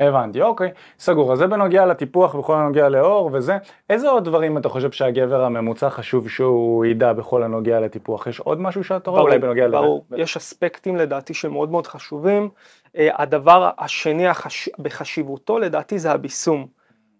[0.00, 1.32] הבנתי, אוקיי, סגור.
[1.32, 3.58] אז זה בנוגע לטיפוח בכל הנוגע לאור וזה.
[3.90, 8.26] איזה עוד דברים אתה חושב שהגבר הממוצע חשוב שהוא ידע בכל הנוגע לטיפוח?
[8.26, 9.76] יש עוד משהו שאתה רואה אולי בנוגע לזה?
[9.76, 12.48] ברור, יש אספקטים לדעתי שמאוד מאוד חשובים.
[12.96, 14.68] אה, הדבר השני החש...
[14.78, 16.66] בחשיבותו לדעתי זה הביסום.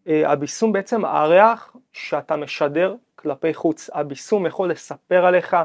[0.09, 5.57] אה, הביסום בעצם הריח שאתה משדר כלפי חוץ, הביסום יכול לספר עליך,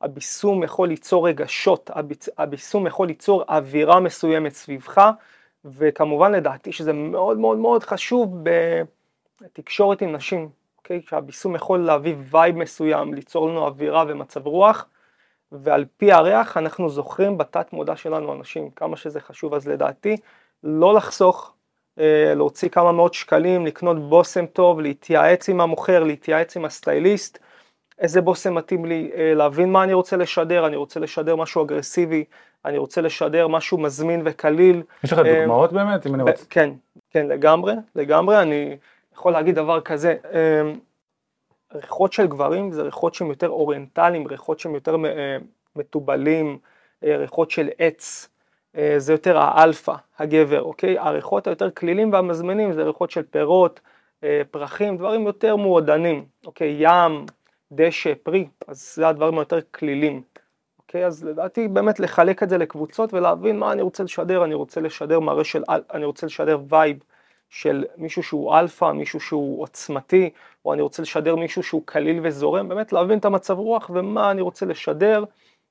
[0.00, 1.90] הביסום יכול ליצור רגשות,
[2.38, 5.10] הביסום יכול ליצור אווירה מסוימת סביבך,
[5.64, 8.34] וכמובן לדעתי שזה מאוד מאוד מאוד חשוב
[9.42, 11.02] בתקשורת עם נשים, אוקיי?
[11.08, 14.86] שהביסום יכול להביא וייב מסוים, ליצור לנו אווירה ומצב רוח,
[15.52, 20.16] ועל פי הריח אנחנו זוכרים בתת מודע שלנו אנשים, כמה שזה חשוב, אז לדעתי
[20.64, 21.54] לא לחסוך
[21.98, 27.38] אה, להוציא כמה מאות שקלים, לקנות בושם טוב, להתייעץ עם המוכר, להתייעץ עם הסטייליסט,
[27.98, 32.24] איזה בושם מתאים לי, אה, להבין מה אני רוצה לשדר, אני רוצה לשדר משהו אגרסיבי,
[32.64, 34.82] אני רוצה לשדר משהו מזמין וקליל.
[35.04, 36.06] יש לך אה, דוגמאות באמת?
[36.06, 36.44] אם אני רוצה...
[36.50, 36.70] כן,
[37.10, 38.76] כן, לגמרי, לגמרי, אני
[39.14, 40.16] יכול להגיד דבר כזה,
[41.74, 44.96] ריחות של גברים זה ריחות שהם יותר אוריינטליים, ריחות שהם יותר
[45.76, 46.58] מתובלים,
[47.02, 48.28] ריחות של עץ.
[48.76, 50.98] אה, זה יותר האלפא, הגבר, אוקיי?
[50.98, 53.80] הריחות היותר קלילים והמזמינים זה ריחות של פירות,
[54.24, 56.76] אה, פרחים, דברים יותר מועדנים, אוקיי?
[56.78, 57.26] ים,
[57.72, 60.22] דשא, פרי, אז זה הדברים היותר קלילים.
[60.88, 64.80] אוקיי, אז לדעתי באמת לחלק את זה לקבוצות ולהבין מה אני רוצה לשדר, אני רוצה
[64.80, 65.62] לשדר מראה של,
[65.94, 66.96] אני רוצה לשדר וייב
[67.48, 70.30] של מישהו שהוא אלפא, מישהו שהוא עוצמתי,
[70.64, 74.40] או אני רוצה לשדר מישהו שהוא קליל וזורם, באמת להבין את המצב רוח ומה אני
[74.40, 75.24] רוצה לשדר.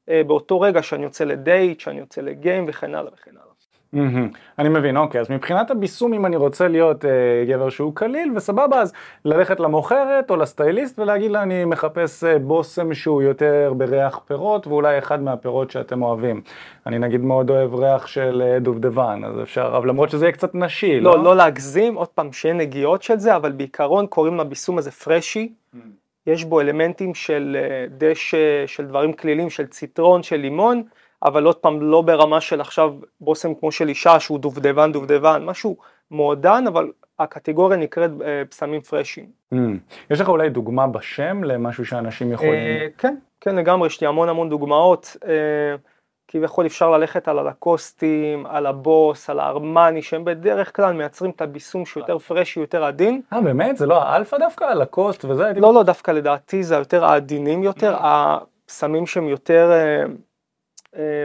[0.09, 3.46] אה, באותו רגע שאני יוצא לדייט, שאני יוצא לגיים וכן הלאה וכן הלאה.
[3.97, 4.37] Mm-hmm.
[4.59, 7.09] אני מבין, אוקיי, אז מבחינת הביסום, אם אני רוצה להיות אה,
[7.47, 8.93] גבר שהוא קליל וסבבה, אז
[9.25, 14.97] ללכת למוכרת או לסטייליסט ולהגיד לה אני מחפש אה, בושם שהוא יותר בריח פירות ואולי
[14.97, 16.41] אחד מהפירות שאתם אוהבים.
[16.85, 20.55] אני נגיד מאוד אוהב ריח של אה, דובדבן, אז אפשר, אבל למרות שזה יהיה קצת
[20.55, 21.17] נשי, לא?
[21.17, 25.49] לא, לא להגזים, עוד פעם, שיהיה נגיעות של זה, אבל בעיקרון קוראים לביסום הזה פרשי.
[25.75, 26.07] Mm-hmm.
[26.27, 30.83] יש בו אלמנטים של אה, דשא, של דברים כלילים, של ציטרון, של לימון,
[31.23, 35.77] אבל עוד פעם לא ברמה של עכשיו בושם כמו של אישה שהוא דובדבן דובדבן, משהו
[36.11, 39.25] מועדן, אבל הקטגוריה נקראת אה, בשמים פרשים.
[39.53, 39.57] Mm.
[40.09, 42.53] יש לך אולי דוגמה בשם למשהו שאנשים יכולים...
[42.53, 45.17] אה, כן, כן לגמרי, יש לי המון המון דוגמאות.
[45.27, 45.75] אה,
[46.27, 51.85] כביכול אפשר ללכת על הלקוסטים, על הבוס, על הארמני, שהם בדרך כלל מייצרים את הביסום
[51.85, 53.21] שהוא יותר פרשי, יותר עדין.
[53.33, 53.77] אה באמת?
[53.77, 54.63] זה לא האלפא דווקא?
[54.63, 55.51] הלקוסט וזה?
[55.55, 60.03] לא, לא, דווקא לדעתי זה היותר העדינים יותר, הסמים שהם יותר, אה,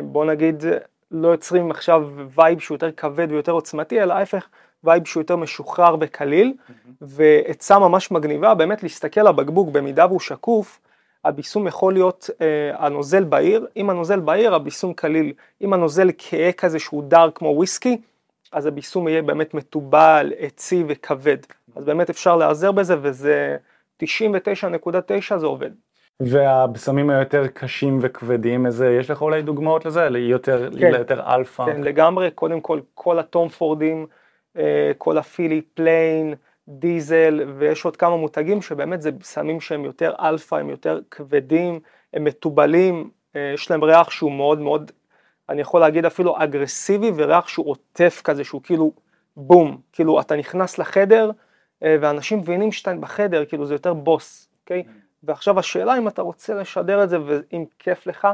[0.03, 0.65] בוא נגיד,
[1.11, 4.49] לא יוצרים עכשיו וייב שהוא יותר כבד ויותר עוצמתי, אלא ההפך,
[4.85, 6.55] וייב שהוא יותר משוחרר וקליל,
[7.01, 10.81] ועצה ממש מגניבה, באמת להסתכל על הבקבוק במידה והוא שקוף,
[11.25, 16.79] הבישום יכול להיות אה, הנוזל בהיר, אם הנוזל בהיר הבישום קליל, אם הנוזל כהה כזה
[16.79, 18.01] שהוא dark כמו וויסקי,
[18.53, 21.37] אז הבישום יהיה באמת מתובל, עצי וכבד.
[21.77, 23.57] אז באמת אפשר להיעזר בזה וזה
[24.03, 25.71] 99.9 זה עובד.
[26.21, 30.09] והבשמים היותר קשים וכבדים, איזה, יש לך אולי דוגמאות לזה?
[30.19, 31.67] יותר, כן, יותר אלפא?
[31.67, 34.07] כן, לגמרי, קודם כל כל הטום פורדים,
[34.57, 36.35] אה, כל הפיליפ פליין,
[36.69, 41.81] דיזל ויש עוד כמה מותגים שבאמת זה סמים שהם יותר אלפא, הם יותר כבדים,
[42.15, 44.91] הם מתובלים, אה, יש להם ריח שהוא מאוד מאוד,
[45.49, 48.93] אני יכול להגיד אפילו אגרסיבי וריח שהוא עוטף כזה שהוא כאילו
[49.37, 51.31] בום, כאילו אתה נכנס לחדר
[51.83, 54.83] אה, ואנשים מבינים שאתה בחדר, כאילו זה יותר בוס, אוקיי?
[55.23, 58.29] ועכשיו השאלה אם אתה רוצה לשדר את זה ואם כיף לך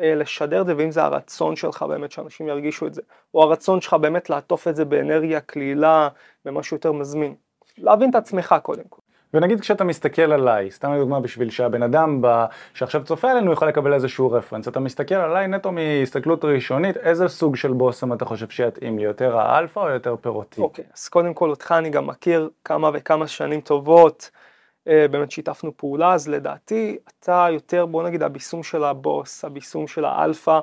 [0.00, 3.02] אה, לשדר את זה ואם זה הרצון שלך באמת שאנשים ירגישו את זה,
[3.34, 6.08] או הרצון שלך באמת לעטוף את זה באנרגיה קלילה,
[6.44, 7.34] במשהו יותר מזמין.
[7.78, 9.00] להבין את עצמך קודם כל.
[9.34, 12.44] ונגיד כשאתה מסתכל עליי, סתם לדוגמה בשביל שהבן אדם ב...
[12.74, 17.56] שעכשיו צופה עלינו יוכל לקבל איזשהו רפרנס, אתה מסתכל עליי נטו מהסתכלות ראשונית, איזה סוג
[17.56, 20.60] של בושם אתה חושב שיתאים לי, יותר האלפא או יותר פירותי?
[20.60, 24.30] אוקיי, okay, אז קודם כל אותך אני גם מכיר כמה וכמה שנים טובות,
[24.86, 30.60] באמת שיתפנו פעולה, אז לדעתי אתה יותר בוא נגיד הביסום של הבוס, הביסום של האלפא,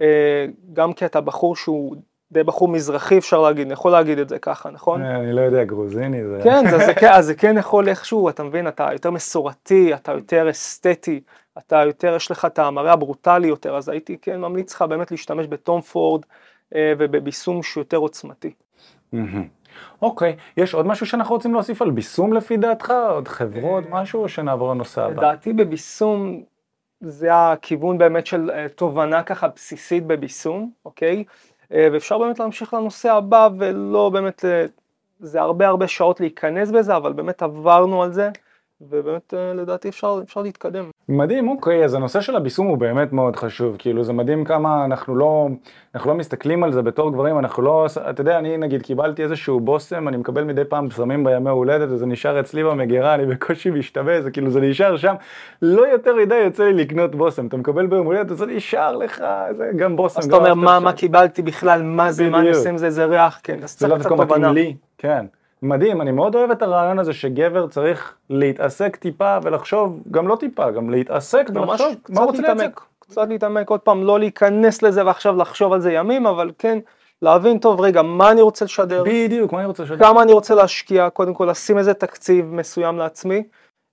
[0.00, 1.96] אה, גם כי אתה בחור שהוא
[2.32, 5.02] די בחור מזרחי אפשר להגיד, אני יכול להגיד את זה ככה, נכון?
[5.02, 6.40] אה, אני לא יודע, גרוזיני זה...
[6.44, 10.12] כן, זה, זה, כן, אז זה כן יכול איכשהו, אתה מבין, אתה יותר מסורתי, אתה
[10.12, 11.20] יותר אסתטי,
[11.58, 15.46] אתה יותר, יש לך את המראה הברוטלי יותר, אז הייתי כן ממליץ לך באמת להשתמש
[15.46, 16.22] בטום פורד
[16.74, 18.52] אה, ובביסום שהוא יותר עוצמתי.
[20.02, 20.60] אוקיי, okay.
[20.62, 22.92] יש עוד משהו שאנחנו רוצים להוסיף על ביסום לפי דעתך?
[23.10, 25.12] עוד חברות, משהו, או שנעבור לנושא הבא?
[25.12, 26.42] לדעתי בביסום,
[27.00, 31.24] זה הכיוון באמת של אה, תובנה ככה בסיסית בביסום, אוקיי?
[31.72, 34.44] אה, ואפשר באמת להמשיך לנושא הבא ולא באמת,
[35.20, 38.30] זה הרבה הרבה שעות להיכנס בזה, אבל באמת עברנו על זה.
[38.80, 40.84] ובאמת אה, לדעתי אפשר, אפשר להתקדם.
[41.08, 45.16] מדהים, אוקיי, אז הנושא של הביסום הוא באמת מאוד חשוב, כאילו זה מדהים כמה אנחנו
[45.16, 45.48] לא,
[45.94, 49.60] אנחנו לא מסתכלים על זה בתור גברים, אנחנו לא, אתה יודע, אני נגיד קיבלתי איזשהו
[49.60, 54.22] בושם, אני מקבל מדי פעם בשמים בימי הולדת וזה נשאר אצלי במגירה, אני בקושי משתווה,
[54.22, 55.14] זה כאילו זה נשאר שם,
[55.62, 59.24] לא יותר מדי יוצא לי לקנות בושם, אתה מקבל ביום הולדת, זה נשאר לך,
[59.56, 60.18] זה גם בושם.
[60.18, 63.04] אז אתה אומר, מה, מה קיבלתי בכלל, מה זה, מה אני עושה עם זה, זה
[63.04, 64.52] ריח, כן, אז צריך קצת תובנה.
[64.98, 65.26] כן.
[65.62, 70.70] מדהים, אני מאוד אוהב את הרעיון הזה שגבר צריך להתעסק טיפה ולחשוב, גם לא טיפה,
[70.70, 72.68] גם להתעסק ולחשוב מה הוא רוצה לייצג.
[72.98, 76.78] קצת להתעמק, עוד פעם, לא להיכנס לזה ועכשיו לחשוב על זה ימים, אבל כן,
[77.22, 79.04] להבין טוב, רגע, מה אני רוצה לשדר?
[79.06, 79.98] בדיוק, מה אני רוצה לשדר?
[79.98, 83.42] כמה אני רוצה להשקיע, קודם כל לשים איזה תקציב מסוים לעצמי,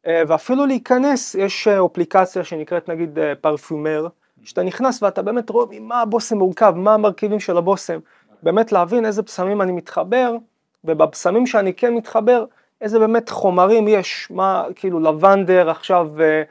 [0.07, 4.09] אה, ואפילו להיכנס, יש אה, אפליקציה שנקראת נגיד פרפיומר, אה,
[4.43, 7.99] שאתה נכנס ואתה באמת רואה ממה הבושם מורכב, מה המרכיבים של הבושם,
[8.43, 10.35] באמת להבין איזה פסמים אני מתחבר,
[10.83, 12.45] ובבשמים שאני כן מתחבר,
[12.81, 16.43] איזה באמת חומרים יש, מה כאילו לבנדר עכשיו, אה,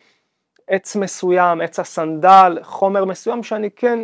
[0.66, 3.99] עץ מסוים, עץ הסנדל, חומר מסוים שאני כן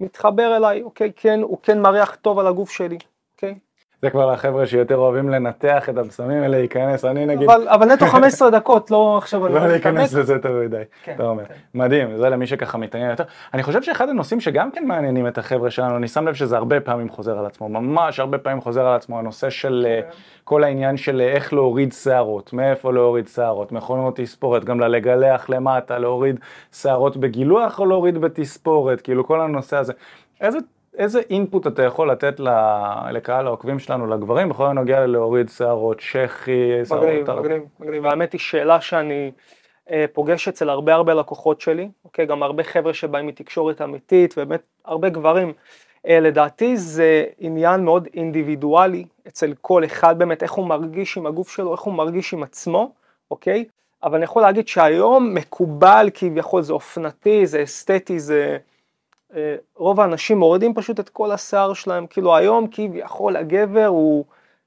[0.00, 2.98] מתחבר אליי, אוקיי, כן, הוא כן מריח טוב על הגוף שלי,
[3.32, 3.54] אוקיי.
[4.02, 7.50] זה כבר לחבר'ה שיותר אוהבים לנתח את הבשמים האלה, להיכנס, אני נגיד...
[7.50, 9.48] אבל, אבל נטו 15 דקות, לא עכשיו...
[9.48, 11.44] לא להיכנס לזה יותר מדי, כן, אתה אומר.
[11.44, 11.54] כן.
[11.74, 13.24] מדהים, זה למי שככה מתעניין יותר.
[13.54, 16.80] אני חושב שאחד הנושאים שגם כן מעניינים את החבר'ה שלנו, אני שם לב שזה הרבה
[16.80, 20.08] פעמים חוזר על עצמו, ממש הרבה פעמים חוזר על עצמו, הנושא של אה, כן.
[20.44, 25.98] כל העניין של אה, איך להוריד שערות, מאיפה להוריד שערות, מכונות תספורת, גם ללגלח למטה,
[25.98, 26.40] להוריד
[26.72, 29.92] שערות בגילוח או להוריד בתספורת, כאילו כל הנושא הזה.
[30.40, 30.58] איזה
[30.98, 32.40] איזה אינפוט אתה יכול לתת
[33.10, 37.04] לקהל העוקבים שלנו, לגברים, בכל הנוגע ללהוריד שערות, שחי, שערות...
[37.04, 38.04] מגניב, מגניב, מגניב.
[38.04, 39.30] והאמת היא שאלה שאני
[39.90, 42.26] אה, פוגש אצל הרבה הרבה לקוחות שלי, אוקיי?
[42.26, 45.52] גם הרבה חבר'ה שבאים מתקשורת אמיתית, ובאמת הרבה גברים.
[46.06, 51.50] אה, לדעתי זה עניין מאוד אינדיבידואלי אצל כל אחד באמת, איך הוא מרגיש עם הגוף
[51.50, 52.92] שלו, איך הוא מרגיש עם עצמו,
[53.30, 53.64] אוקיי?
[54.02, 58.58] אבל אני יכול להגיד שהיום מקובל כביכול, זה אופנתי, זה אסתטי, זה...
[59.36, 64.24] אה, רוב האנשים מורידים פשוט את כל השיער שלהם, כאילו היום כביכול הגבר הוא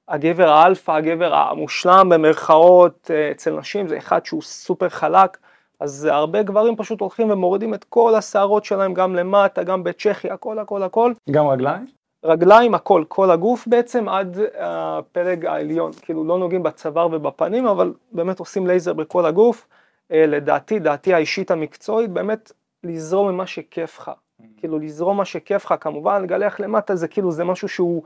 [0.08, 5.38] הגבר האלפא, הגבר המושלם במרכאות אה, אצל נשים, זה אחד שהוא סופר חלק,
[5.80, 10.60] אז הרבה גברים פשוט הולכים ומורידים את כל השערות שלהם גם למטה, גם בשחי, הכל
[10.60, 11.14] הכל הכל.
[11.32, 11.88] גם רגליים?
[12.26, 18.40] רגליים, הכל, כל הגוף בעצם עד הפלג העליון, כאילו לא נוגעים בצוואר ובפנים, אבל באמת
[18.40, 19.68] עושים לייזר בכל הגוף.
[20.12, 22.52] אה, לדעתי, דעתי האישית המקצועית, באמת
[22.84, 24.12] לזרום ממה שכיף לך.
[24.58, 28.04] כאילו לזרום מה שכיף לך, כמובן לגלח למטה זה כאילו זה משהו שהוא,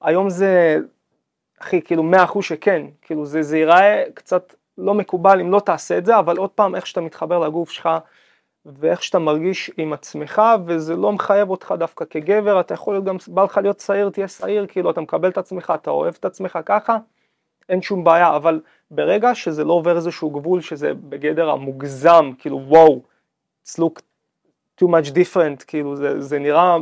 [0.00, 0.78] היום זה,
[1.60, 5.98] אחי, כאילו מאה אחוז שכן, כאילו זה, זה ייראה קצת לא מקובל אם לא תעשה
[5.98, 7.88] את זה, אבל עוד פעם איך שאתה מתחבר לגוף שלך
[8.66, 13.16] ואיך שאתה מרגיש עם עצמך, וזה לא מחייב אותך דווקא כגבר, אתה יכול להיות גם,
[13.28, 16.58] בא לך להיות צעיר, תהיה צעיר, כאילו אתה מקבל את עצמך, אתה אוהב את עצמך
[16.66, 16.98] ככה,
[17.68, 23.02] אין שום בעיה, אבל ברגע שזה לא עובר איזשהו גבול שזה בגדר המוגזם, כאילו וואו,
[23.78, 24.00] look
[24.80, 26.76] too much different, כאילו זה, זה נראה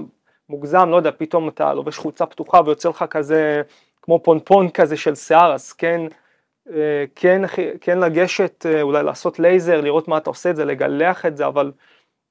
[0.49, 3.63] מוגזם, לא יודע, פתאום אתה לובש חולצה פתוחה ויוצא לך כזה,
[4.03, 6.01] כמו פונפון כזה של שיער, אז כן,
[6.75, 7.43] אה, כן,
[7.81, 11.47] כן לגשת, אה, אולי לעשות לייזר, לראות מה אתה עושה את זה, לגלח את זה,
[11.47, 11.73] אבל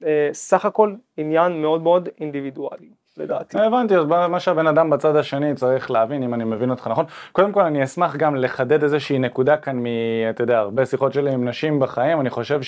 [0.06, 2.90] אה, סך הכל עניין מאוד מאוד אינדיבידואלי.
[3.18, 3.60] לדעתי.
[3.60, 7.06] הבנתי, אז מה שהבן אדם בצד השני צריך להבין, אם אני מבין אותך נכון.
[7.32, 9.86] קודם כל אני אשמח גם לחדד איזושהי נקודה כאן מ...
[10.30, 12.60] אתה יודע, הרבה שיחות שלי עם נשים בחיים, אני חושב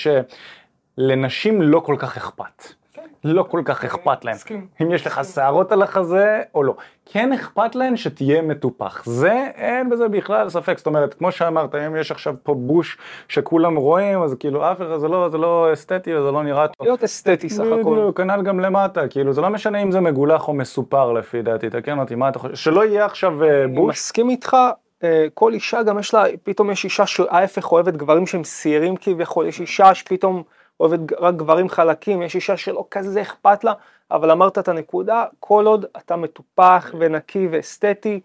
[0.98, 2.81] שלנשים לא כל כך אכפת.
[3.24, 4.36] לא כל כך אכפת להם.
[4.82, 6.76] אם יש לך שערות על החזה או לא.
[7.06, 9.06] כן אכפת להם שתהיה מטופח.
[9.06, 10.78] זה, אין בזה בכלל ספק.
[10.78, 14.98] זאת אומרת, כמו שאמרת, אם יש עכשיו פה בוש שכולם רואים, אז כאילו אף אחד,
[14.98, 16.88] זה לא, זה לא אסתטי וזה לא נראה טוב.
[16.88, 17.96] להיות אסתטי סך הכל.
[17.96, 21.70] בדיוק, כנ"ל גם למטה, כאילו זה לא משנה אם זה מגולח או מסופר לפי דעתי,
[21.70, 22.56] תקן אותי, מה אתה חושב?
[22.56, 23.78] שלא יהיה עכשיו אה, בוש.
[23.78, 24.58] אני מסכים איתך.
[25.04, 29.48] אה, כל אישה גם יש לה, פתאום יש אישה שההפך אוהבת גברים שהם שעירים כביכול,
[29.48, 30.44] יש אישה שפתאום
[30.82, 33.74] אוהבת רק גברים חלקים, יש אישה שלא כזה אכפת לה,
[34.12, 38.20] אבל אמרת את הנקודה, כל עוד אתה מטופח ונקי ואסתטי,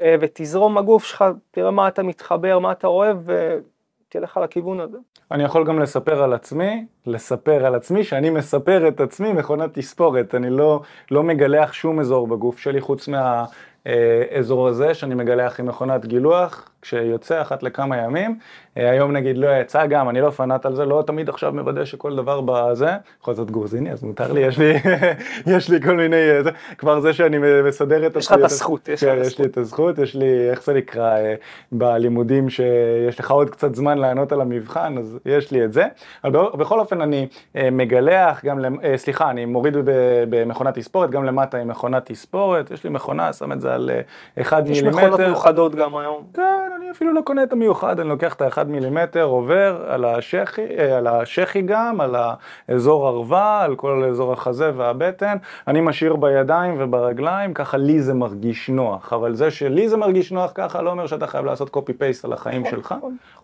[0.00, 4.98] אה, ותזרום הגוף שלך, תראה מה אתה מתחבר, מה אתה אוהב, ותלך על הכיוון הזה.
[5.30, 10.34] אני יכול גם לספר על עצמי, לספר על עצמי, שאני מספר את עצמי מכונת תספורת,
[10.34, 16.06] אני לא, לא מגלח שום אזור בגוף שלי חוץ מהאזור הזה שאני מגלח עם מכונת
[16.06, 18.38] גילוח, כשיוצא אחת לכמה ימים,
[18.76, 21.84] אה, היום נגיד לא יצא גם, אני לא פנאט על זה, לא תמיד עכשיו מוודא
[21.84, 24.74] שכל דבר בזה, יכול זאת גורזיני אז מותר לי, יש לי,
[25.56, 28.16] יש לי כל מיני, אה, זה, כבר זה שאני מסדר את...
[28.16, 31.16] יש לך את הזכות, יש כן, יש לי את הזכות, יש לי, איך זה נקרא,
[31.16, 31.34] אה,
[31.72, 35.86] בלימודים שיש לך עוד קצת זמן לענות על המבחן, אז יש לי את זה,
[36.24, 38.58] אבל בכל אופן אני מגלח, גם,
[38.96, 39.76] סליחה, אני מוריד
[40.30, 43.90] במכונת תספורת, גם למטה עם מכונת תספורת, יש לי מכונה, שם את זה על
[44.40, 44.88] 1 מילימטר.
[44.88, 46.24] יש מכונות מיוחדות גם היום.
[46.34, 50.66] כן, אני אפילו לא קונה את המיוחד, אני לוקח את ה-1 מילימטר, עובר על השחי,
[50.78, 52.14] אה, על השחי גם, על
[52.68, 55.36] האזור ערווה, על כל אזור החזה והבטן,
[55.68, 60.52] אני משאיר בידיים וברגליים, ככה לי זה מרגיש נוח, אבל זה שלי זה מרגיש נוח
[60.54, 62.94] ככה לא אומר שאתה חייב לעשות קופי פייסט על החיים שלך,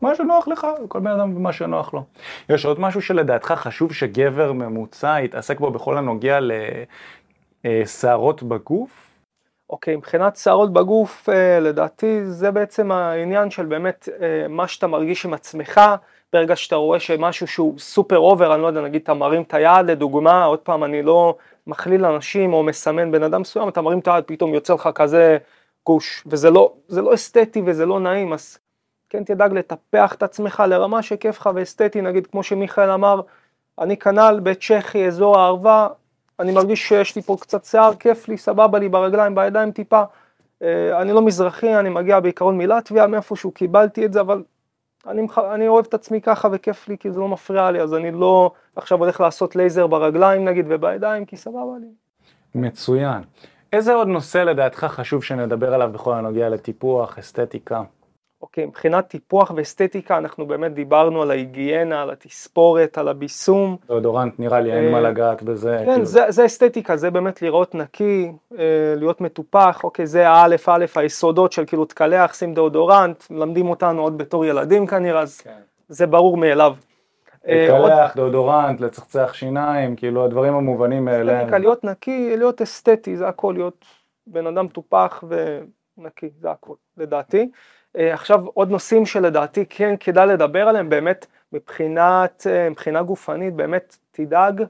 [0.02, 2.04] מה שנוח לך, כל בן אדם ומה שנוח לו.
[2.48, 6.38] יש עוד משהו שלדעתך חשוב שגבר ממוצע יתעסק בו בכל הנוגע
[7.64, 9.09] לשערות בגוף?
[9.70, 15.24] אוקיי, מבחינת שערות בגוף, אה, לדעתי זה בעצם העניין של באמת אה, מה שאתה מרגיש
[15.24, 15.80] עם עצמך,
[16.32, 19.86] ברגע שאתה רואה שמשהו שהוא סופר over, אני לא יודע, נגיד אתה מרים את היד
[19.86, 24.08] לדוגמה, עוד פעם, אני לא מכליל אנשים או מסמן בן אדם מסוים, אתה מרים את
[24.08, 25.38] היד, פתאום יוצא לך כזה
[25.86, 28.58] גוש, וזה לא, לא אסתטי וזה לא נעים, אז
[29.08, 33.20] כן תדאג לטפח את עצמך לרמה שכיף לך ואסתטי, נגיד כמו שמיכאל אמר,
[33.78, 35.88] אני כנ"ל בצ'כי, אזור הערבה,
[36.40, 40.02] אני מרגיש שיש לי פה קצת שיער, כיף לי, סבבה לי ברגליים, בידיים טיפה.
[40.62, 44.42] אה, אני לא מזרחי, אני מגיע בעיקרון מלטביה, מאיפשהו קיבלתי את זה, אבל
[45.06, 48.10] אני, אני אוהב את עצמי ככה וכיף לי, כי זה לא מפריע לי, אז אני
[48.10, 51.86] לא עכשיו הולך לעשות לייזר ברגליים נגיד ובידיים, כי סבבה לי.
[52.54, 53.22] מצוין.
[53.72, 57.82] איזה עוד נושא לדעתך חשוב שנדבר עליו בכל הנוגע לטיפוח, אסתטיקה?
[58.42, 63.76] אוקיי, מבחינת טיפוח ואסתטיקה אנחנו באמת דיברנו על ההיגיינה, על התספורת, על הביסום.
[63.88, 65.76] דאודורנט נראה לי אין מה אה, לגעת בזה.
[65.78, 66.04] כן, כאילו...
[66.04, 71.52] זה, זה אסתטיקה, זה באמת לראות נקי, אה, להיות מטופח, אוקיי, זה האלף אלף היסודות
[71.52, 75.60] של כאילו תקלח, שים דאודורנט, מלמדים אותנו עוד בתור ילדים כנראה, אז כן.
[75.88, 76.74] זה ברור מאליו.
[77.48, 81.38] אה, תקלח, דאודורנט, לצחצח שיניים, כאילו הדברים המובנים מאליהם.
[81.38, 83.84] אסתטיקה, להיות נקי, להיות אסתטי, זה הכל, להיות
[84.26, 87.50] בן אדם מטופח ונקי, זה הכל, לדעתי.
[87.96, 93.96] אה, עכשיו עוד נושאים שלדעתי כן כדאי לדבר עליהם באמת מבחינת, אה, מבחינה גופנית, באמת
[94.10, 94.64] תדאג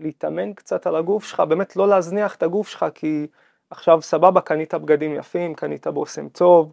[0.00, 3.26] להתאמן קצת על הגוף שלך, באמת לא להזניח את הגוף שלך כי
[3.70, 6.72] עכשיו סבבה קנית בגדים יפים, קנית בושם טוב,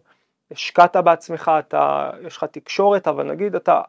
[0.50, 3.80] השקעת בעצמך, אתה, יש לך תקשורת, אבל נגיד אתה,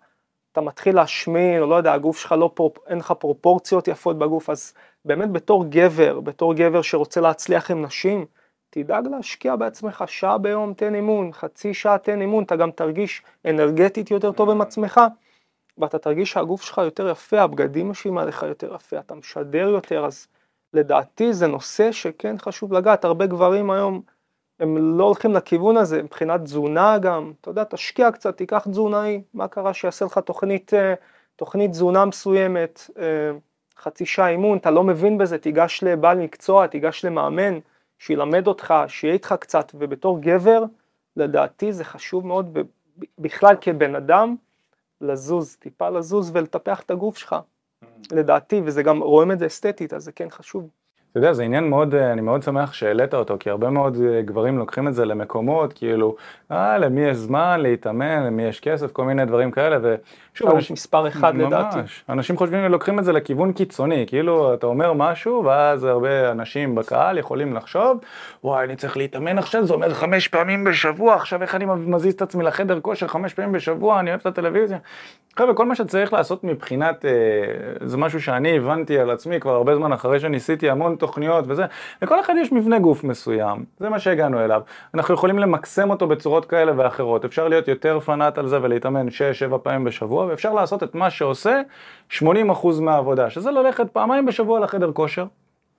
[0.51, 4.49] אתה מתחיל להשמין, או לא יודע, הגוף שלך לא, פרופ, אין לך פרופורציות יפות בגוף,
[4.49, 4.73] אז
[5.05, 8.25] באמת בתור גבר, בתור גבר שרוצה להצליח עם נשים,
[8.83, 14.11] תדאג להשקיע בעצמך שעה ביום, תן אימון, חצי שעה תן אימון, אתה גם תרגיש אנרגטית
[14.11, 15.01] יותר טוב עם עצמך,
[15.77, 20.27] ואתה תרגיש שהגוף שלך יותר יפה, הבגדים יושבים עליך יותר יפה, אתה משדר יותר, אז
[20.73, 24.01] לדעתי זה נושא שכן חשוב לגעת, הרבה גברים היום
[24.59, 29.47] הם לא הולכים לכיוון הזה, מבחינת תזונה גם, אתה יודע, תשקיע קצת, תיקח תזונאי, מה
[29.47, 30.93] קרה שיעשה לך תוכנית, אה,
[31.35, 33.31] תוכנית תזונה מסוימת, אה,
[33.77, 37.59] חצי שעה אימון, אתה לא מבין בזה, תיגש לבעל מקצוע, תיגש למאמן,
[37.99, 40.63] שילמד אותך, שיהיה איתך קצת, ובתור גבר,
[41.17, 42.57] לדעתי זה חשוב מאוד,
[43.19, 44.35] בכלל כבן אדם,
[45.01, 47.35] לזוז, טיפה לזוז ולטפח את הגוף שלך,
[47.83, 47.87] mm.
[48.11, 50.69] לדעתי, וזה גם רואים את זה אסתטית, אז זה כן חשוב.
[51.11, 54.21] אתה יודע, זה עניין מאוד, אה, אני מאוד שמח שהעלית אותו, כי הרבה מאוד אה,
[54.21, 56.15] גברים לוקחים את זה למקומות, כאילו,
[56.51, 59.95] אה, למי יש זמן להתאמן, למי יש כסף, כל מיני דברים כאלה,
[60.37, 61.77] ושוב, אנשים מספר אחד ממש, לדעתי.
[62.09, 67.17] אנשים חושבים ולוקחים את זה לכיוון קיצוני, כאילו, אתה אומר משהו, ואז הרבה אנשים בקהל
[67.17, 67.97] יכולים לחשוב,
[68.43, 72.21] וואי, אני צריך להתאמן עכשיו, זה אומר חמש פעמים בשבוע, עכשיו איך אני מזיז את
[72.21, 74.77] עצמי לחדר כושר חמש פעמים בשבוע, אני אוהב את הטלוויזיה.
[75.37, 77.11] חבר'ה, כל מה שצריך לעשות מבחינת, אה,
[77.87, 81.65] זה משהו שאני הבנתי על עצמי כבר הרבה זמן אחרי שניסיתי המון תוכניות וזה,
[82.01, 84.61] לכל אחד יש מבנה גוף מסוים, זה מה שהגענו אליו.
[84.93, 89.57] אנחנו יכולים למקסם אותו בצורות כאלה ואחרות, אפשר להיות יותר פנאט על זה ולהתאמן 6-7
[89.57, 91.61] פעמים בשבוע, ואפשר לעשות את מה שעושה
[92.11, 92.23] 80%
[92.81, 95.25] מהעבודה, שזה ללכת פעמיים בשבוע לחדר כושר.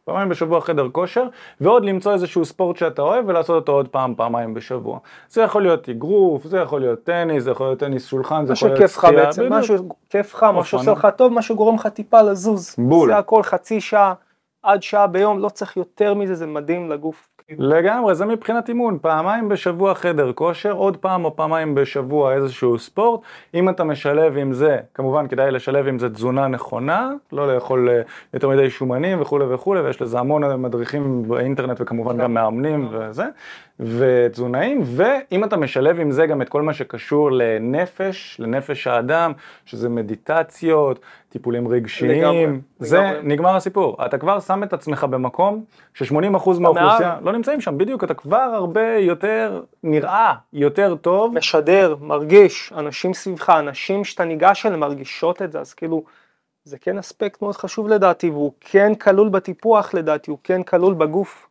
[0.08, 1.24] פעמיים בשבוע חדר כושר,
[1.60, 4.98] ועוד למצוא איזשהו ספורט שאתה אוהב ולעשות אותו עוד פעם, פעמיים בשבוע.
[5.28, 8.68] זה יכול להיות אגרוף, זה יכול להיות טניס, זה יכול להיות טניס שולחן, זה יכול
[8.68, 9.76] להיות לך בעצם, משהו
[10.10, 12.74] כיף לך, מה שעושה לך טוב, מה שגורם לך טיפה לזוז.
[12.78, 13.08] בול.
[13.08, 14.14] זה הכל חצי שעה
[14.62, 17.28] עד שעה ביום, לא צריך יותר מזה, זה מדהים לגוף.
[17.50, 23.20] לגמרי, זה מבחינת אימון, פעמיים בשבוע חדר כושר, עוד פעם או פעמיים בשבוע איזשהו ספורט.
[23.54, 28.02] אם אתה משלב עם זה, כמובן כדאי לשלב עם זה תזונה נכונה, לא לאכול אה,
[28.34, 33.24] יותר מדי שומנים וכולי וכולי, ויש לזה המון מדריכים באינטרנט וכמובן גם מאמנים וזה,
[33.80, 39.32] ותזונאים, ואם אתה משלב עם זה גם את כל מה שקשור לנפש, לנפש האדם,
[39.64, 42.46] שזה מדיטציות, טיפולים רגשיים, לגמרי,
[42.78, 43.20] זה לגמרי.
[43.22, 44.04] נגמר הסיפור.
[44.06, 45.64] אתה כבר שם את עצמך במקום
[45.94, 46.14] ש-80%
[46.60, 51.34] מהאוכלוסייה לא נמצאים שם, בדיוק, אתה כבר הרבה יותר נראה יותר טוב.
[51.34, 56.04] משדר, מרגיש, אנשים סביבך, אנשים שאתה ניגש אליהם מרגישות את זה, אז כאילו,
[56.64, 61.48] זה כן אספקט מאוד חשוב לדעתי, והוא כן כלול בטיפוח לדעתי, הוא כן כלול בגוף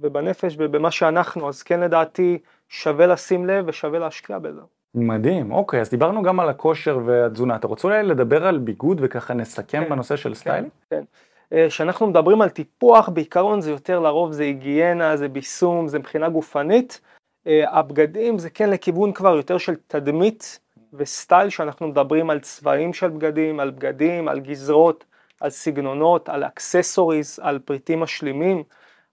[0.00, 2.38] ובנפש ובמה שאנחנו, אז כן לדעתי
[2.68, 4.60] שווה לשים לב ושווה להשקיע בזה.
[4.94, 7.56] מדהים, אוקיי, אז דיברנו גם על הכושר והתזונה.
[7.56, 10.70] אתה רוצה אולי לדבר על ביגוד וככה נסכם כן, בנושא של סטיילינג?
[10.90, 11.02] כן.
[11.52, 16.28] אה, כשאנחנו מדברים על טיפוח, בעיקרון זה יותר לרוב זה היגיינה, זה בישום, זה מבחינה
[16.28, 17.00] גופנית.
[17.46, 20.60] אה, הבגדים זה כן לכיוון כבר יותר של תדמית
[20.92, 25.04] וסטייל, שאנחנו מדברים על צבעים של בגדים, על בגדים, על גזרות,
[25.40, 28.62] על סגנונות, על אקססוריז, על פריטים משלימים.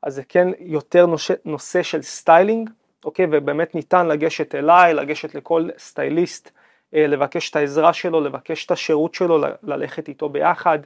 [0.04, 2.70] אז זה כן יותר נושא, נושא של סטיילינג,
[3.06, 3.28] אוקיי?
[3.32, 6.52] ובאמת ניתן לגשת אליי, לגשת לכל סטייליסט,
[6.96, 10.80] אה, לבקש את העזרה שלו, לבקש את השירות שלו, ללכת איתו ביחד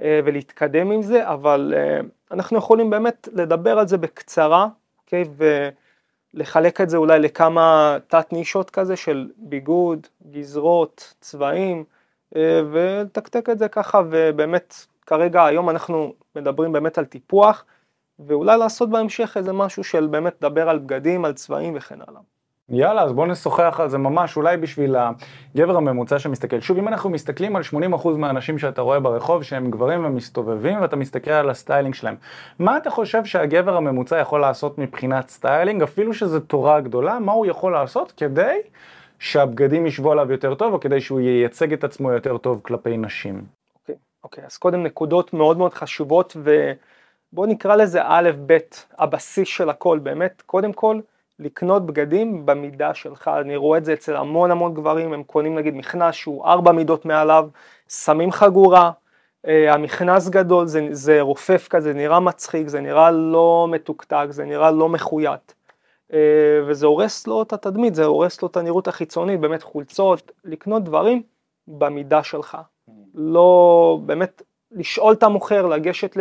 [0.00, 2.00] אה, ולהתקדם עם זה, אבל אה,
[2.30, 4.68] אנחנו יכולים באמת לדבר על זה בקצרה,
[5.04, 5.24] אוקיי?
[6.34, 11.84] ולחלק את זה אולי לכמה תת נישות כזה של ביגוד, גזרות, צבעים,
[12.70, 14.74] ולתקתק את זה ככה, ובאמת
[15.06, 17.64] כרגע היום אנחנו מדברים באמת על טיפוח.
[18.26, 22.20] ואולי לעשות בהמשך איזה משהו של באמת לדבר על בגדים, על צבעים וכן הלאה.
[22.68, 26.60] יאללה, אז בואו נשוחח על זה ממש, אולי בשביל הגבר הממוצע שמסתכל.
[26.60, 27.62] שוב, אם אנחנו מסתכלים על
[28.02, 32.16] 80% מהאנשים שאתה רואה ברחוב, שהם גברים ומסתובבים, ואתה מסתכל על הסטיילינג שלהם,
[32.58, 37.46] מה אתה חושב שהגבר הממוצע יכול לעשות מבחינת סטיילינג, אפילו שזו תורה גדולה, מה הוא
[37.46, 38.58] יכול לעשות כדי
[39.18, 43.44] שהבגדים ישבו עליו יותר טוב, או כדי שהוא ייצג את עצמו יותר טוב כלפי נשים?
[43.76, 43.94] אוקיי,
[44.24, 46.36] אוקיי, אז קודם נקודות מאוד מאוד חשובות,
[47.32, 48.58] ובואו נקרא לזה א', ב',
[48.98, 51.00] הבסיס של הכל, באמת, קודם כל,
[51.38, 55.74] לקנות בגדים במידה שלך, אני רואה את זה אצל המון המון גברים, הם קונים נגיד
[55.74, 57.48] מכנס שהוא ארבע מידות מעליו,
[57.88, 58.90] שמים חגורה,
[59.46, 64.44] אה, המכנס גדול, זה, זה רופף כזה, זה נראה מצחיק, זה נראה לא מתוקתק, זה
[64.44, 65.54] נראה לא מחויית,
[66.12, 66.18] אה,
[66.66, 71.22] וזה הורס לו את התדמית, זה הורס לו את הנראות החיצונית, באמת חולצות, לקנות דברים
[71.68, 72.58] במידה שלך,
[73.14, 76.16] לא באמת לשאול את המוכר, לגשת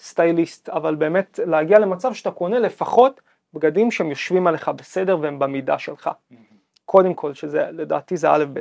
[0.00, 3.20] לסטייליסט, אבל באמת להגיע למצב שאתה קונה לפחות
[3.54, 6.10] בגדים שהם יושבים עליך בסדר והם במידה שלך.
[6.84, 8.60] קודם כל, שזה לדעתי זה א' ב'.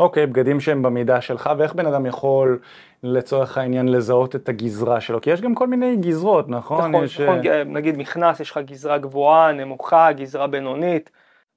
[0.00, 2.58] אוקיי, בגדים שהם במידה שלך, ואיך בן אדם יכול
[3.02, 5.20] לצורך העניין לזהות את הגזרה שלו?
[5.20, 6.90] כי יש גם כל מיני גזרות, נכון?
[6.90, 7.20] נכון, יש...
[7.20, 11.10] נכון, נגיד מכנס, יש לך גזרה גבוהה, נמוכה, גזרה בינונית,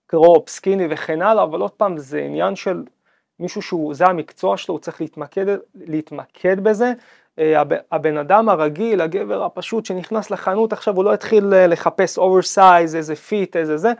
[0.08, 2.84] crop, skinny וכן הלאה, אבל עוד פעם, זה עניין של
[3.40, 6.94] מישהו שהוא, זה המקצוע שלו, הוא צריך להתמקד, להתמקד בזה.
[7.40, 7.62] אה,
[7.92, 13.16] הבן אדם הרגיל, הגבר הפשוט שנכנס לחנות עכשיו, הוא לא יתחיל אה, לחפש oversize, איזה
[13.16, 13.94] fit, איזה זה,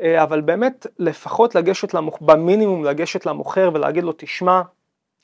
[0.00, 2.20] אה, אבל באמת לפחות לגשת, למוכ...
[2.20, 4.62] במינימום לגשת למוכר ולהגיד לו, תשמע,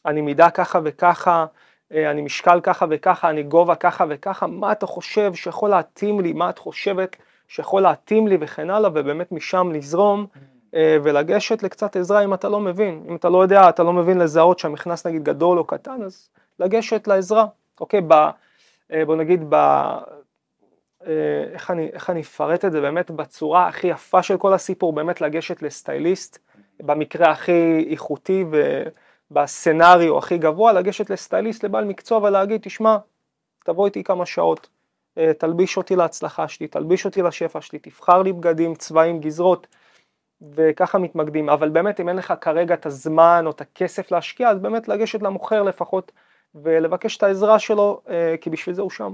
[0.06, 1.46] אני מידה ככה וככה,
[1.90, 6.50] אני משקל ככה וככה, אני גובה ככה וככה, מה אתה חושב שיכול להתאים לי, מה
[6.50, 7.16] את חושבת
[7.48, 10.26] שיכול להתאים לי וכן הלאה, ובאמת משם לזרום.
[11.02, 14.58] ולגשת לקצת עזרה אם אתה לא מבין, אם אתה לא יודע, אתה לא מבין לזהות
[14.58, 16.28] שהמכנס נגיד גדול או קטן, אז
[16.62, 17.46] לגשת לעזרה,
[17.80, 18.00] אוקיי?
[18.08, 18.14] ב,
[19.06, 19.56] בוא נגיד, ב,
[21.52, 25.20] איך, אני, איך אני אפרט את זה באמת בצורה הכי יפה של כל הסיפור, באמת
[25.20, 26.38] לגשת לסטייליסט,
[26.80, 28.44] במקרה הכי איכותי
[29.30, 32.96] ובסצנריו הכי גבוה, לגשת לסטייליסט, לבעל מקצוע ולהגיד, תשמע,
[33.64, 34.68] תבוא איתי כמה שעות,
[35.38, 39.66] תלביש אותי להצלחה שלי, תלביש אותי לשפע שלי, תבחר לי בגדים, צבעים, גזרות.
[40.54, 44.58] וככה מתמקדים, אבל באמת אם אין לך כרגע את הזמן או את הכסף להשקיע, אז
[44.58, 46.12] באמת לגשת למוכר לפחות
[46.54, 48.00] ולבקש את העזרה שלו,
[48.40, 49.12] כי בשביל זה הוא שם.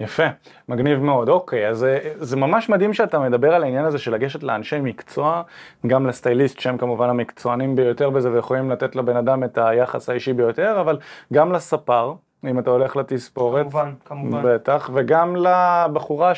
[0.00, 0.22] יפה,
[0.68, 4.80] מגניב מאוד, אוקיי, אז זה ממש מדהים שאתה מדבר על העניין הזה של לגשת לאנשי
[4.80, 5.42] מקצוע,
[5.86, 10.80] גם לסטייליסט שהם כמובן המקצוענים ביותר בזה ויכולים לתת לבן אדם את היחס האישי ביותר,
[10.80, 10.98] אבל
[11.32, 12.14] גם לספר,
[12.44, 14.42] אם אתה הולך לתספורת, כמובן, כמובן.
[14.44, 16.32] בטח, וגם לבחורה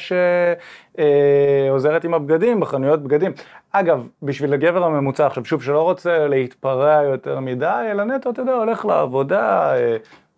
[1.68, 3.32] שעוזרת עם הבגדים, בחנויות בגדים.
[3.73, 8.53] אגב, בשביל הגבר הממוצע, עכשיו שוב, שלא רוצה להתפרע יותר מדי, אלא נטו, אתה יודע,
[8.53, 9.73] הולך לעבודה,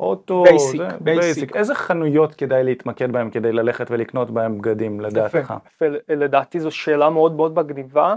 [0.00, 1.56] אוטו, basic, זה, basic.
[1.56, 5.54] איזה חנויות כדאי להתמקד בהם כדי ללכת ולקנות בהם בגדים, לדעתך?
[6.08, 8.14] לדעתי זו שאלה מאוד מאוד מגניבה.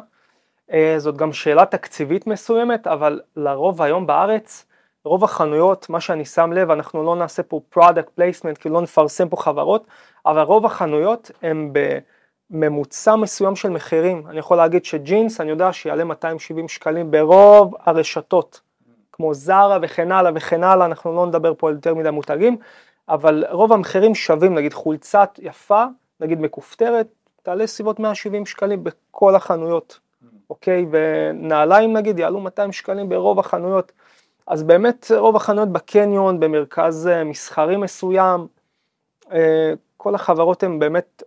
[0.98, 4.66] זאת גם שאלה תקציבית מסוימת, אבל לרוב היום בארץ,
[5.06, 9.30] רוב החנויות, מה שאני שם לב, אנחנו לא נעשה פה product placement, כי לא נפרסם
[9.30, 9.88] פה חברות,
[10.26, 11.74] אבל רוב החנויות הם
[12.60, 14.28] בממוצע מסוים של מחירים.
[14.28, 18.62] אני יכול להגיד שג'ינס, אני יודע שיעלה 270 שקלים ברוב הרשתות,
[19.12, 22.58] כמו זרה וכן הלאה וכן הלאה, אנחנו לא נדבר פה על יותר מדי מותגים,
[23.10, 25.84] אבל רוב המחירים שווים, נגיד חולצת יפה,
[26.20, 27.08] נגיד מכופתרת,
[27.44, 30.00] תעלה סביבות 170 שקלים בכל החנויות,
[30.50, 30.86] אוקיי?
[30.92, 33.92] ונעליים נגיד יעלו 200 שקלים ברוב החנויות.
[34.48, 38.48] אז באמת רוב החנויות בקניון, במרכז אה, מסחרי מסוים,
[39.32, 41.24] אה, כל החברות הן באמת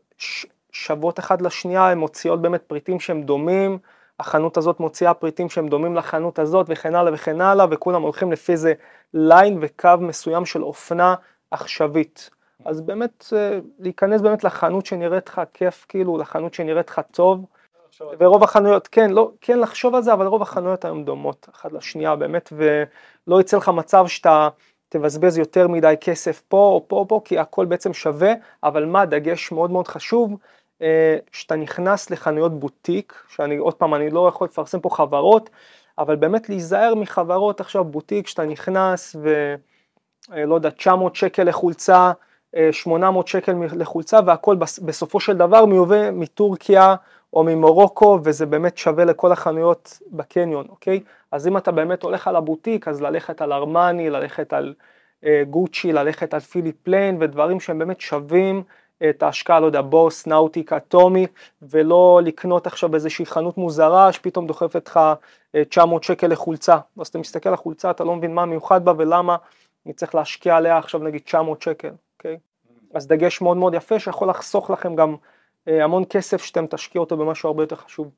[0.79, 3.79] שוות אחת לשנייה, הן מוציאות באמת פריטים שהם דומים,
[4.21, 8.53] החנות הזאת מוציאה פריטים שהם דומים לחנות הזאת וכן הלאה וכן הלאה, וכולם הולכים לפי
[8.53, 8.73] איזה
[9.15, 11.15] ליין וקו מסוים של אופנה
[11.51, 12.31] עכשווית.
[12.65, 17.45] אז באמת אה, להיכנס באמת לחנות שנראית לך כיף, כאילו לחנות שנראית לך טוב,
[18.19, 22.17] ורוב החנויות, כן, לא, כן לחשוב על זה, אבל רוב החנויות היום דומות אחת לשנייה
[22.17, 24.49] באמת, ולא יצא לך מצב שאתה
[24.89, 29.07] תבזבז יותר מדי כסף פה או פה או פה, כי הכל בעצם שווה, אבל מה,
[29.07, 30.37] דגש מאוד מאוד חשוב,
[30.83, 35.51] אה, שאתה נכנס לחנויות בוטיק, שאני עוד פעם, אני לא יכול לפרסם פה חברות,
[35.99, 39.17] אבל באמת להיזהר מחברות עכשיו בוטיק, שאתה נכנס
[40.31, 42.13] ולא יודע, 900 שקל לחולצה,
[42.73, 46.95] 800 אה, שקל לחולצה והכל בסופו של דבר מיובא מטורקיה
[47.33, 51.01] או ממורוקו וזה באמת שווה לכל החנויות בקניון, אוקיי?
[51.33, 54.75] אז אם אתה באמת הולך על הבוטיק אז ללכת על ארמני, ללכת על
[55.25, 58.63] אה, גוצ'י, ללכת על פיליפ פליין ודברים שהם באמת שווים
[59.11, 61.27] את ההשקעה, לא יודע, בוס, נאוטיקה, טומי,
[61.63, 65.01] ולא לקנות עכשיו באיזושהי חנות מוזרה שפתאום דוחפת לך
[65.69, 66.79] 900 אה, שקל לחולצה.
[67.01, 69.37] אז אתה מסתכל על החולצה, אתה לא מבין מה מיוחד בה ולמה
[69.87, 72.39] אני צריך להשקיע עליה עכשיו נגיד 900 שקל, אוקיי?
[72.95, 75.17] אז דגש מאוד מאוד יפה שיכול לחסוך לכם גם
[75.69, 78.11] אה, המון כסף שאתם תשקיעו אותו במשהו הרבה יותר חשוב.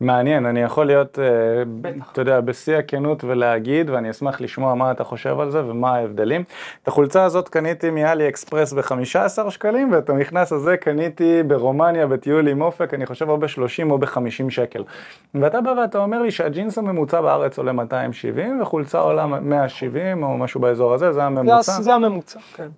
[0.00, 5.04] מעניין, אני יכול להיות, אה, אתה יודע, בשיא הכנות ולהגיד, ואני אשמח לשמוע מה אתה
[5.04, 6.44] חושב על זה ומה ההבדלים.
[6.82, 12.62] את החולצה הזאת קניתי מאלי אקספרס ב-15 שקלים, ואת המכנס הזה קניתי ברומניה בטיול עם
[12.62, 14.84] אופק, אני חושב או ב-30 או ב-50 שקל.
[15.34, 20.60] ואתה בא ואתה אומר לי שהג'ינס הממוצע בארץ עולה 270, וחולצה עולה 170 או משהו
[20.60, 21.72] באזור הזה, זה הממוצע?
[21.72, 22.68] זה, זה הממוצע, כן.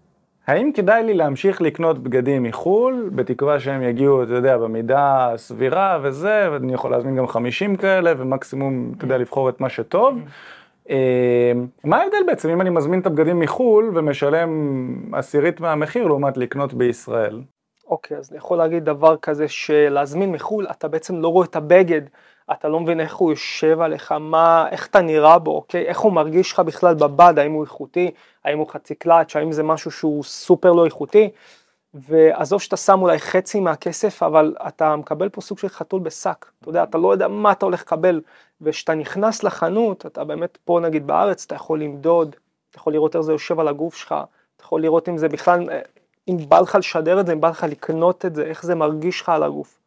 [0.46, 6.48] האם כדאי לי להמשיך לקנות בגדים מחו"ל, בתקווה שהם יגיעו, אתה יודע, במידה סבירה וזה,
[6.52, 10.18] ואני יכול להזמין גם 50 כאלה, ומקסימום, אתה יודע, לבחור את מה שטוב.
[10.90, 11.52] אה,
[11.84, 14.50] מה ההבדל בעצם אם אני מזמין את הבגדים מחו"ל ומשלם
[15.12, 17.40] עשירית מהמחיר לעומת לקנות בישראל?
[17.86, 22.02] אוקיי, אז אני יכול להגיד דבר כזה שלהזמין מחו"ל, אתה בעצם לא רואה את הבגד,
[22.52, 25.86] אתה לא מבין איך הוא יושב עליך, מה, איך אתה נראה בו, אוקיי?
[25.86, 28.10] איך הוא מרגיש לך בכלל בבד, האם הוא איכותי,
[28.44, 31.30] האם הוא חצי קלאץ', האם זה משהו שהוא סופר לא איכותי,
[31.94, 36.68] ועזוב שאתה שם אולי חצי מהכסף, אבל אתה מקבל פה סוג של חתול בשק, אתה
[36.68, 38.20] יודע, אתה לא יודע מה אתה הולך לקבל,
[38.60, 42.36] וכשאתה נכנס לחנות, אתה באמת פה נגיד בארץ, אתה יכול למדוד,
[42.70, 44.14] אתה יכול לראות איך זה יושב על הגוף שלך,
[44.56, 45.68] אתה יכול לראות אם זה בכלל,
[46.28, 49.20] אם בא לך לשדר את זה, אם בא לך לקנות את זה, איך זה מרגיש
[49.20, 49.81] לך על הגוף.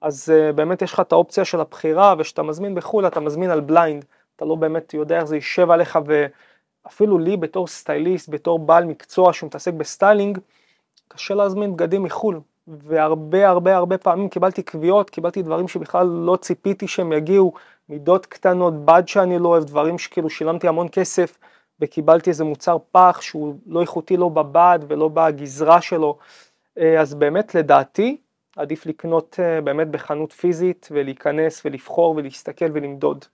[0.00, 3.60] אז אה, באמת יש לך את האופציה של הבחירה, וכשאתה מזמין בחו"ל אתה מזמין על
[3.60, 4.04] blind,
[4.36, 9.32] אתה לא באמת יודע איך זה יישב עליך, ואפילו לי בתור סטייליסט, בתור בעל מקצוע
[9.32, 10.38] שמתעסק בסטיילינג,
[11.08, 16.88] קשה להזמין בגדים מחו"ל, והרבה הרבה הרבה פעמים קיבלתי תביעות, קיבלתי דברים שבכלל לא ציפיתי
[16.88, 17.52] שהם יגיעו,
[17.88, 21.38] מידות קטנות, בד שאני לא אוהב, דברים שכאילו שילמתי המון כסף
[21.80, 26.18] וקיבלתי איזה מוצר פח שהוא לא איכותי לא בבד ולא בגזרה שלו,
[26.78, 28.16] אה, אז באמת לדעתי
[28.58, 33.24] עדיף לקנות אה, באמת בחנות פיזית ולהיכנס ולבחור ולהסתכל ולמדוד,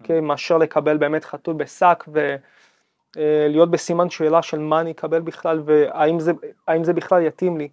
[0.00, 0.18] אוקיי?
[0.18, 5.62] Okay, מאשר לקבל באמת חתול בשק ולהיות אה, בסימן שאלה של מה אני אקבל בכלל
[5.64, 6.32] והאם זה,
[6.82, 7.68] זה בכלל יתאים לי.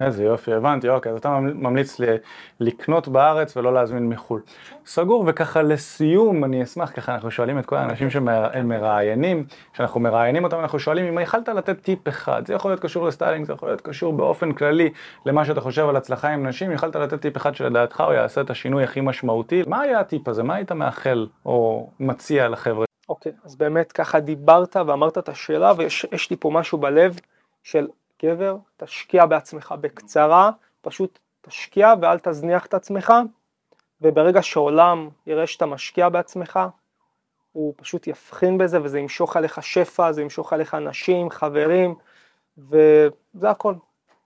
[0.00, 2.00] איזה יופי, הבנתי, אוקיי, אז אתה ממליץ
[2.60, 4.40] לקנות בארץ ולא להזמין מחו"ל.
[4.86, 10.60] סגור, וככה לסיום, אני אשמח, ככה אנחנו שואלים את כל האנשים שמראיינים, כשאנחנו מראיינים אותם,
[10.60, 13.80] אנחנו שואלים אם יכלת לתת טיפ אחד, זה יכול להיות קשור לסטיילינג, זה יכול להיות
[13.80, 14.90] קשור באופן כללי
[15.26, 18.50] למה שאתה חושב על הצלחה עם נשים, יכלת לתת טיפ אחד שלדעתך הוא יעשה את
[18.50, 22.84] השינוי הכי משמעותי, מה היה הטיפ הזה, מה היית מאחל או מציע לחבר'ה?
[23.08, 27.18] אוקיי, אז באמת ככה דיברת ואמרת את השאלה ויש לי פה משהו בלב
[27.62, 27.86] של
[28.22, 30.50] גבר, תשקיע בעצמך בקצרה,
[30.80, 33.12] פשוט תשקיע ואל תזניח את עצמך,
[34.00, 36.60] וברגע שעולם יראה שאתה משקיע בעצמך,
[37.52, 41.94] הוא פשוט יבחין בזה וזה ימשוך עליך שפע, זה ימשוך עליך נשים, חברים,
[42.58, 43.74] וזה הכל.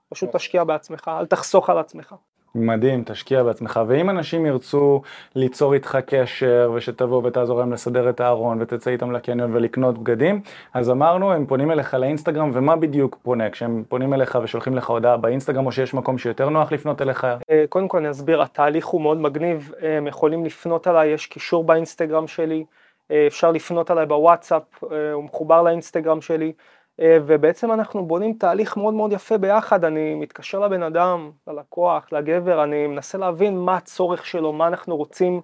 [0.08, 2.14] פשוט תשקיע בעצמך, אל תחסוך על עצמך.
[2.54, 3.80] מדהים, תשקיע בעצמך.
[3.86, 5.02] ואם אנשים ירצו
[5.34, 10.40] ליצור איתך קשר, ושתבוא ותעזור להם לסדר את הארון, ותצא איתם לקניון ולקנות בגדים,
[10.74, 13.50] אז אמרנו, הם פונים אליך לאינסטגרם, ומה בדיוק פונה?
[13.50, 17.26] כשהם פונים אליך ושולחים לך הודעה באינסטגרם, או שיש מקום שיותר נוח לפנות אליך?
[17.50, 21.26] אה, קודם כל אני אסביר, התהליך הוא מאוד מגניב, אה, הם יכולים לפנות אליי, יש
[21.26, 22.64] קישור באינסטגרם שלי,
[23.10, 26.52] אה, אפשר לפנות אליי בוואטסאפ, הוא מחובר לאינסטגרם שלי.
[27.00, 32.64] אה, ובעצם אנחנו בונים תהליך מאוד מאוד יפה ביחד, אני מתקשר לבן אדם, ללקוח, לגבר,
[32.64, 35.40] אני מנסה להבין מה הצורך שלו, מה אנחנו רוצים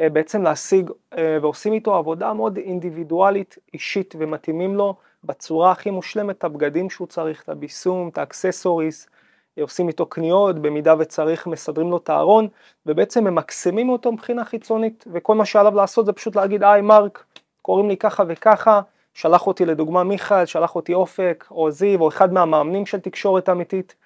[0.00, 4.94] אה, בעצם להשיג, אה, ועושים איתו עבודה מאוד אינדיבידואלית, אישית, ומתאימים לו
[5.24, 9.08] בצורה הכי מושלמת את הבגדים שהוא צריך, את הבישום, את ה accessories,
[9.60, 12.48] עושים איתו קניות, במידה וצריך מסדרים לו את הארון,
[12.86, 17.24] ובעצם ממקסמים אותו מבחינה חיצונית, וכל מה שעליו לעשות זה פשוט להגיד, היי מרק,
[17.62, 18.80] קוראים לי ככה וככה,
[19.14, 23.96] שלח אותי לדוגמה מיכאל, שלח אותי אופק, או זיו, או אחד מהמאמנים של תקשורת אמיתית,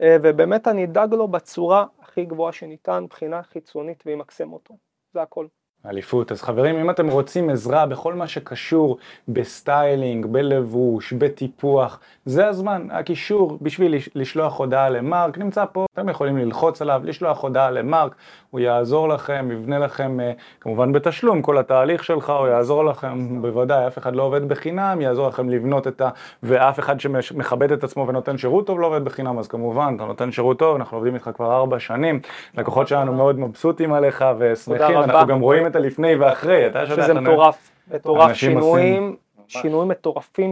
[0.00, 4.76] אה, ובאמת אני אדאג לו בצורה הכי גבוהה שניתן, מבחינה חיצונית, וימקסם אותו,
[5.12, 5.46] זה הכל.
[5.86, 6.32] אליפות.
[6.32, 12.86] אז חברים, אם אתם רוצים עזרה בכל מה שקשור בסטיילינג, בלבוש, בטיפוח, זה הזמן.
[12.90, 18.14] הקישור בשביל לשלוח הודעה למרק נמצא פה, אתם יכולים ללחוץ עליו, לשלוח הודעה למרק,
[18.50, 23.86] הוא יעזור לכם, יבנה לכם, אה, כמובן בתשלום, כל התהליך שלך, הוא יעזור לכם, בוודאי,
[23.86, 26.08] אף אחד לא עובד בחינם, יעזור לכם לבנות את ה...
[26.42, 30.32] ואף אחד שמכבד את עצמו ונותן שירות טוב לא עובד בחינם, אז כמובן, אתה נותן
[30.32, 32.20] שירות טוב, אנחנו עובדים איתך כבר ארבע שנים,
[32.58, 37.14] לקוחות שלנו מאוד מבסוטים עליך ושמחים, אנחנו גם רואים את הלפני ואחרי, אתה יודע שזה
[37.14, 39.16] מטורף, מטורף, שינויים,
[39.48, 40.50] שינויים מטורפים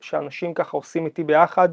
[0.00, 1.68] שאנשים ככה עושים איתי ביחד.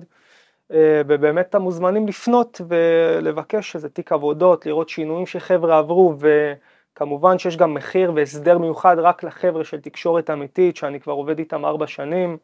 [0.74, 7.58] אה, ובאמת אתם מוזמנים לפנות ולבקש איזה תיק עבודות, לראות שינויים שחבר'ה עברו וכמובן שיש
[7.58, 12.38] גם מחיר והסדר מיוחד רק לחבר'ה של תקשורת אמיתית שאני כבר עובד איתם ארבע שנים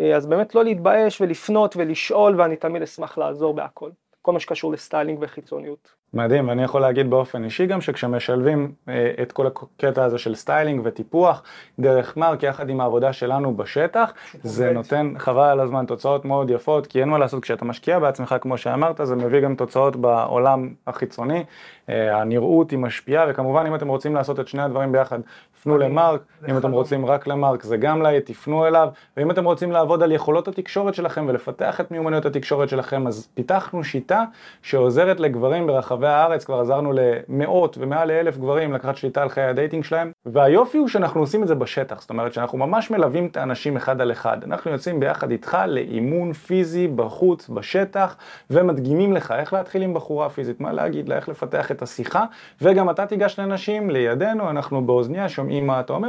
[0.00, 3.90] אה, אז באמת לא להתבייש ולפנות ולשאול ואני תמיד אשמח לעזור בהכל,
[4.22, 5.94] כל מה שקשור לסטיילינג וחיצוניות.
[6.14, 10.80] מדהים, ואני יכול להגיד באופן אישי גם שכשמשלבים אה, את כל הקטע הזה של סטיילינג
[10.84, 11.42] וטיפוח
[11.78, 14.12] דרך מרק יחד עם העבודה שלנו בשטח,
[14.42, 18.34] זה נותן חבל על הזמן תוצאות מאוד יפות, כי אין מה לעשות, כשאתה משקיע בעצמך
[18.40, 21.44] כמו שאמרת, זה מביא גם תוצאות בעולם החיצוני,
[21.88, 25.18] אה, הנראות היא משפיעה, וכמובן אם אתם רוצים לעשות את שני הדברים ביחד,
[25.64, 29.72] תפנו למרק, אם אתם רוצים רק למרק זה גם להיט, תפנו אליו, ואם אתם רוצים
[29.72, 34.24] לעבוד על יכולות התקשורת שלכם ולפתח את מיומנויות התקשורת שלכם, אז פיתחנו שיטה
[34.62, 39.50] שעוזרת לגברים ברחבי הארץ, כבר עזרנו למאות ומעל לאלף גברים לקחת שליטה על חיי ה
[39.50, 43.36] dating שלהם, והיופי הוא שאנחנו עושים את זה בשטח, זאת אומרת שאנחנו ממש מלווים את
[43.36, 44.38] האנשים אחד על אחד.
[44.44, 48.16] אנחנו יוצאים ביחד איתך לאימון פיזי בחוץ, בשטח,
[48.50, 52.24] ומדגימים לך איך להתחיל עם בחורה פיזית, מה להגיד לה, איך לפתח את השיחה,
[52.62, 56.08] וגם אתה תיגש לאנשים לידינו, אנחנו באוזניה שומעים מה אתה אומר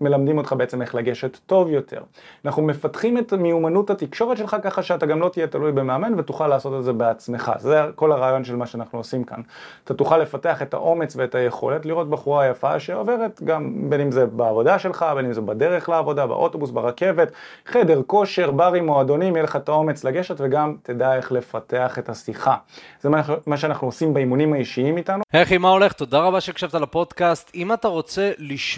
[0.00, 2.00] ומלמדים אותך בעצם איך לגשת טוב יותר.
[2.44, 6.78] אנחנו מפתחים את מיומנות התקשורת שלך ככה שאתה גם לא תהיה תלוי במאמן ותוכל לעשות
[6.78, 7.52] את זה בעצמך.
[7.58, 9.40] זה כל הרעיון של מה שאנחנו עושים כאן.
[9.84, 14.26] אתה תוכל לפתח את האומץ ואת היכולת לראות בחורה יפה שעוברת גם בין אם זה
[14.26, 17.32] בעבודה שלך, בין אם זה בדרך לעבודה, באוטובוס, ברכבת,
[17.66, 22.56] חדר כושר, ברים, מועדונים, יהיה לך את האומץ לגשת וגם תדע איך לפתח את השיחה.
[23.00, 23.08] זה
[23.46, 25.22] מה שאנחנו עושים באימונים האישיים איתנו.
[25.32, 25.92] היי מה הולך?
[25.92, 27.50] תודה רבה שהקשבת לפודקאסט.
[27.54, 28.77] אם אתה רוצה לשמוע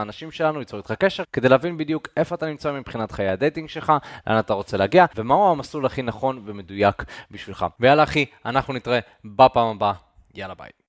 [0.01, 3.69] מהאנשים שלנו ייצור איתך קשר, כדי להבין בדיוק איפה אתה נמצא מבחינת חיי ה dating
[3.69, 3.93] שלך,
[4.27, 7.65] לאן אתה רוצה להגיע, ומהו המסלול הכי נכון ומדויק בשבילך.
[7.79, 9.93] ויאללה אחי, אנחנו נתראה בפעם הבאה.
[10.33, 10.71] יאללה ביי.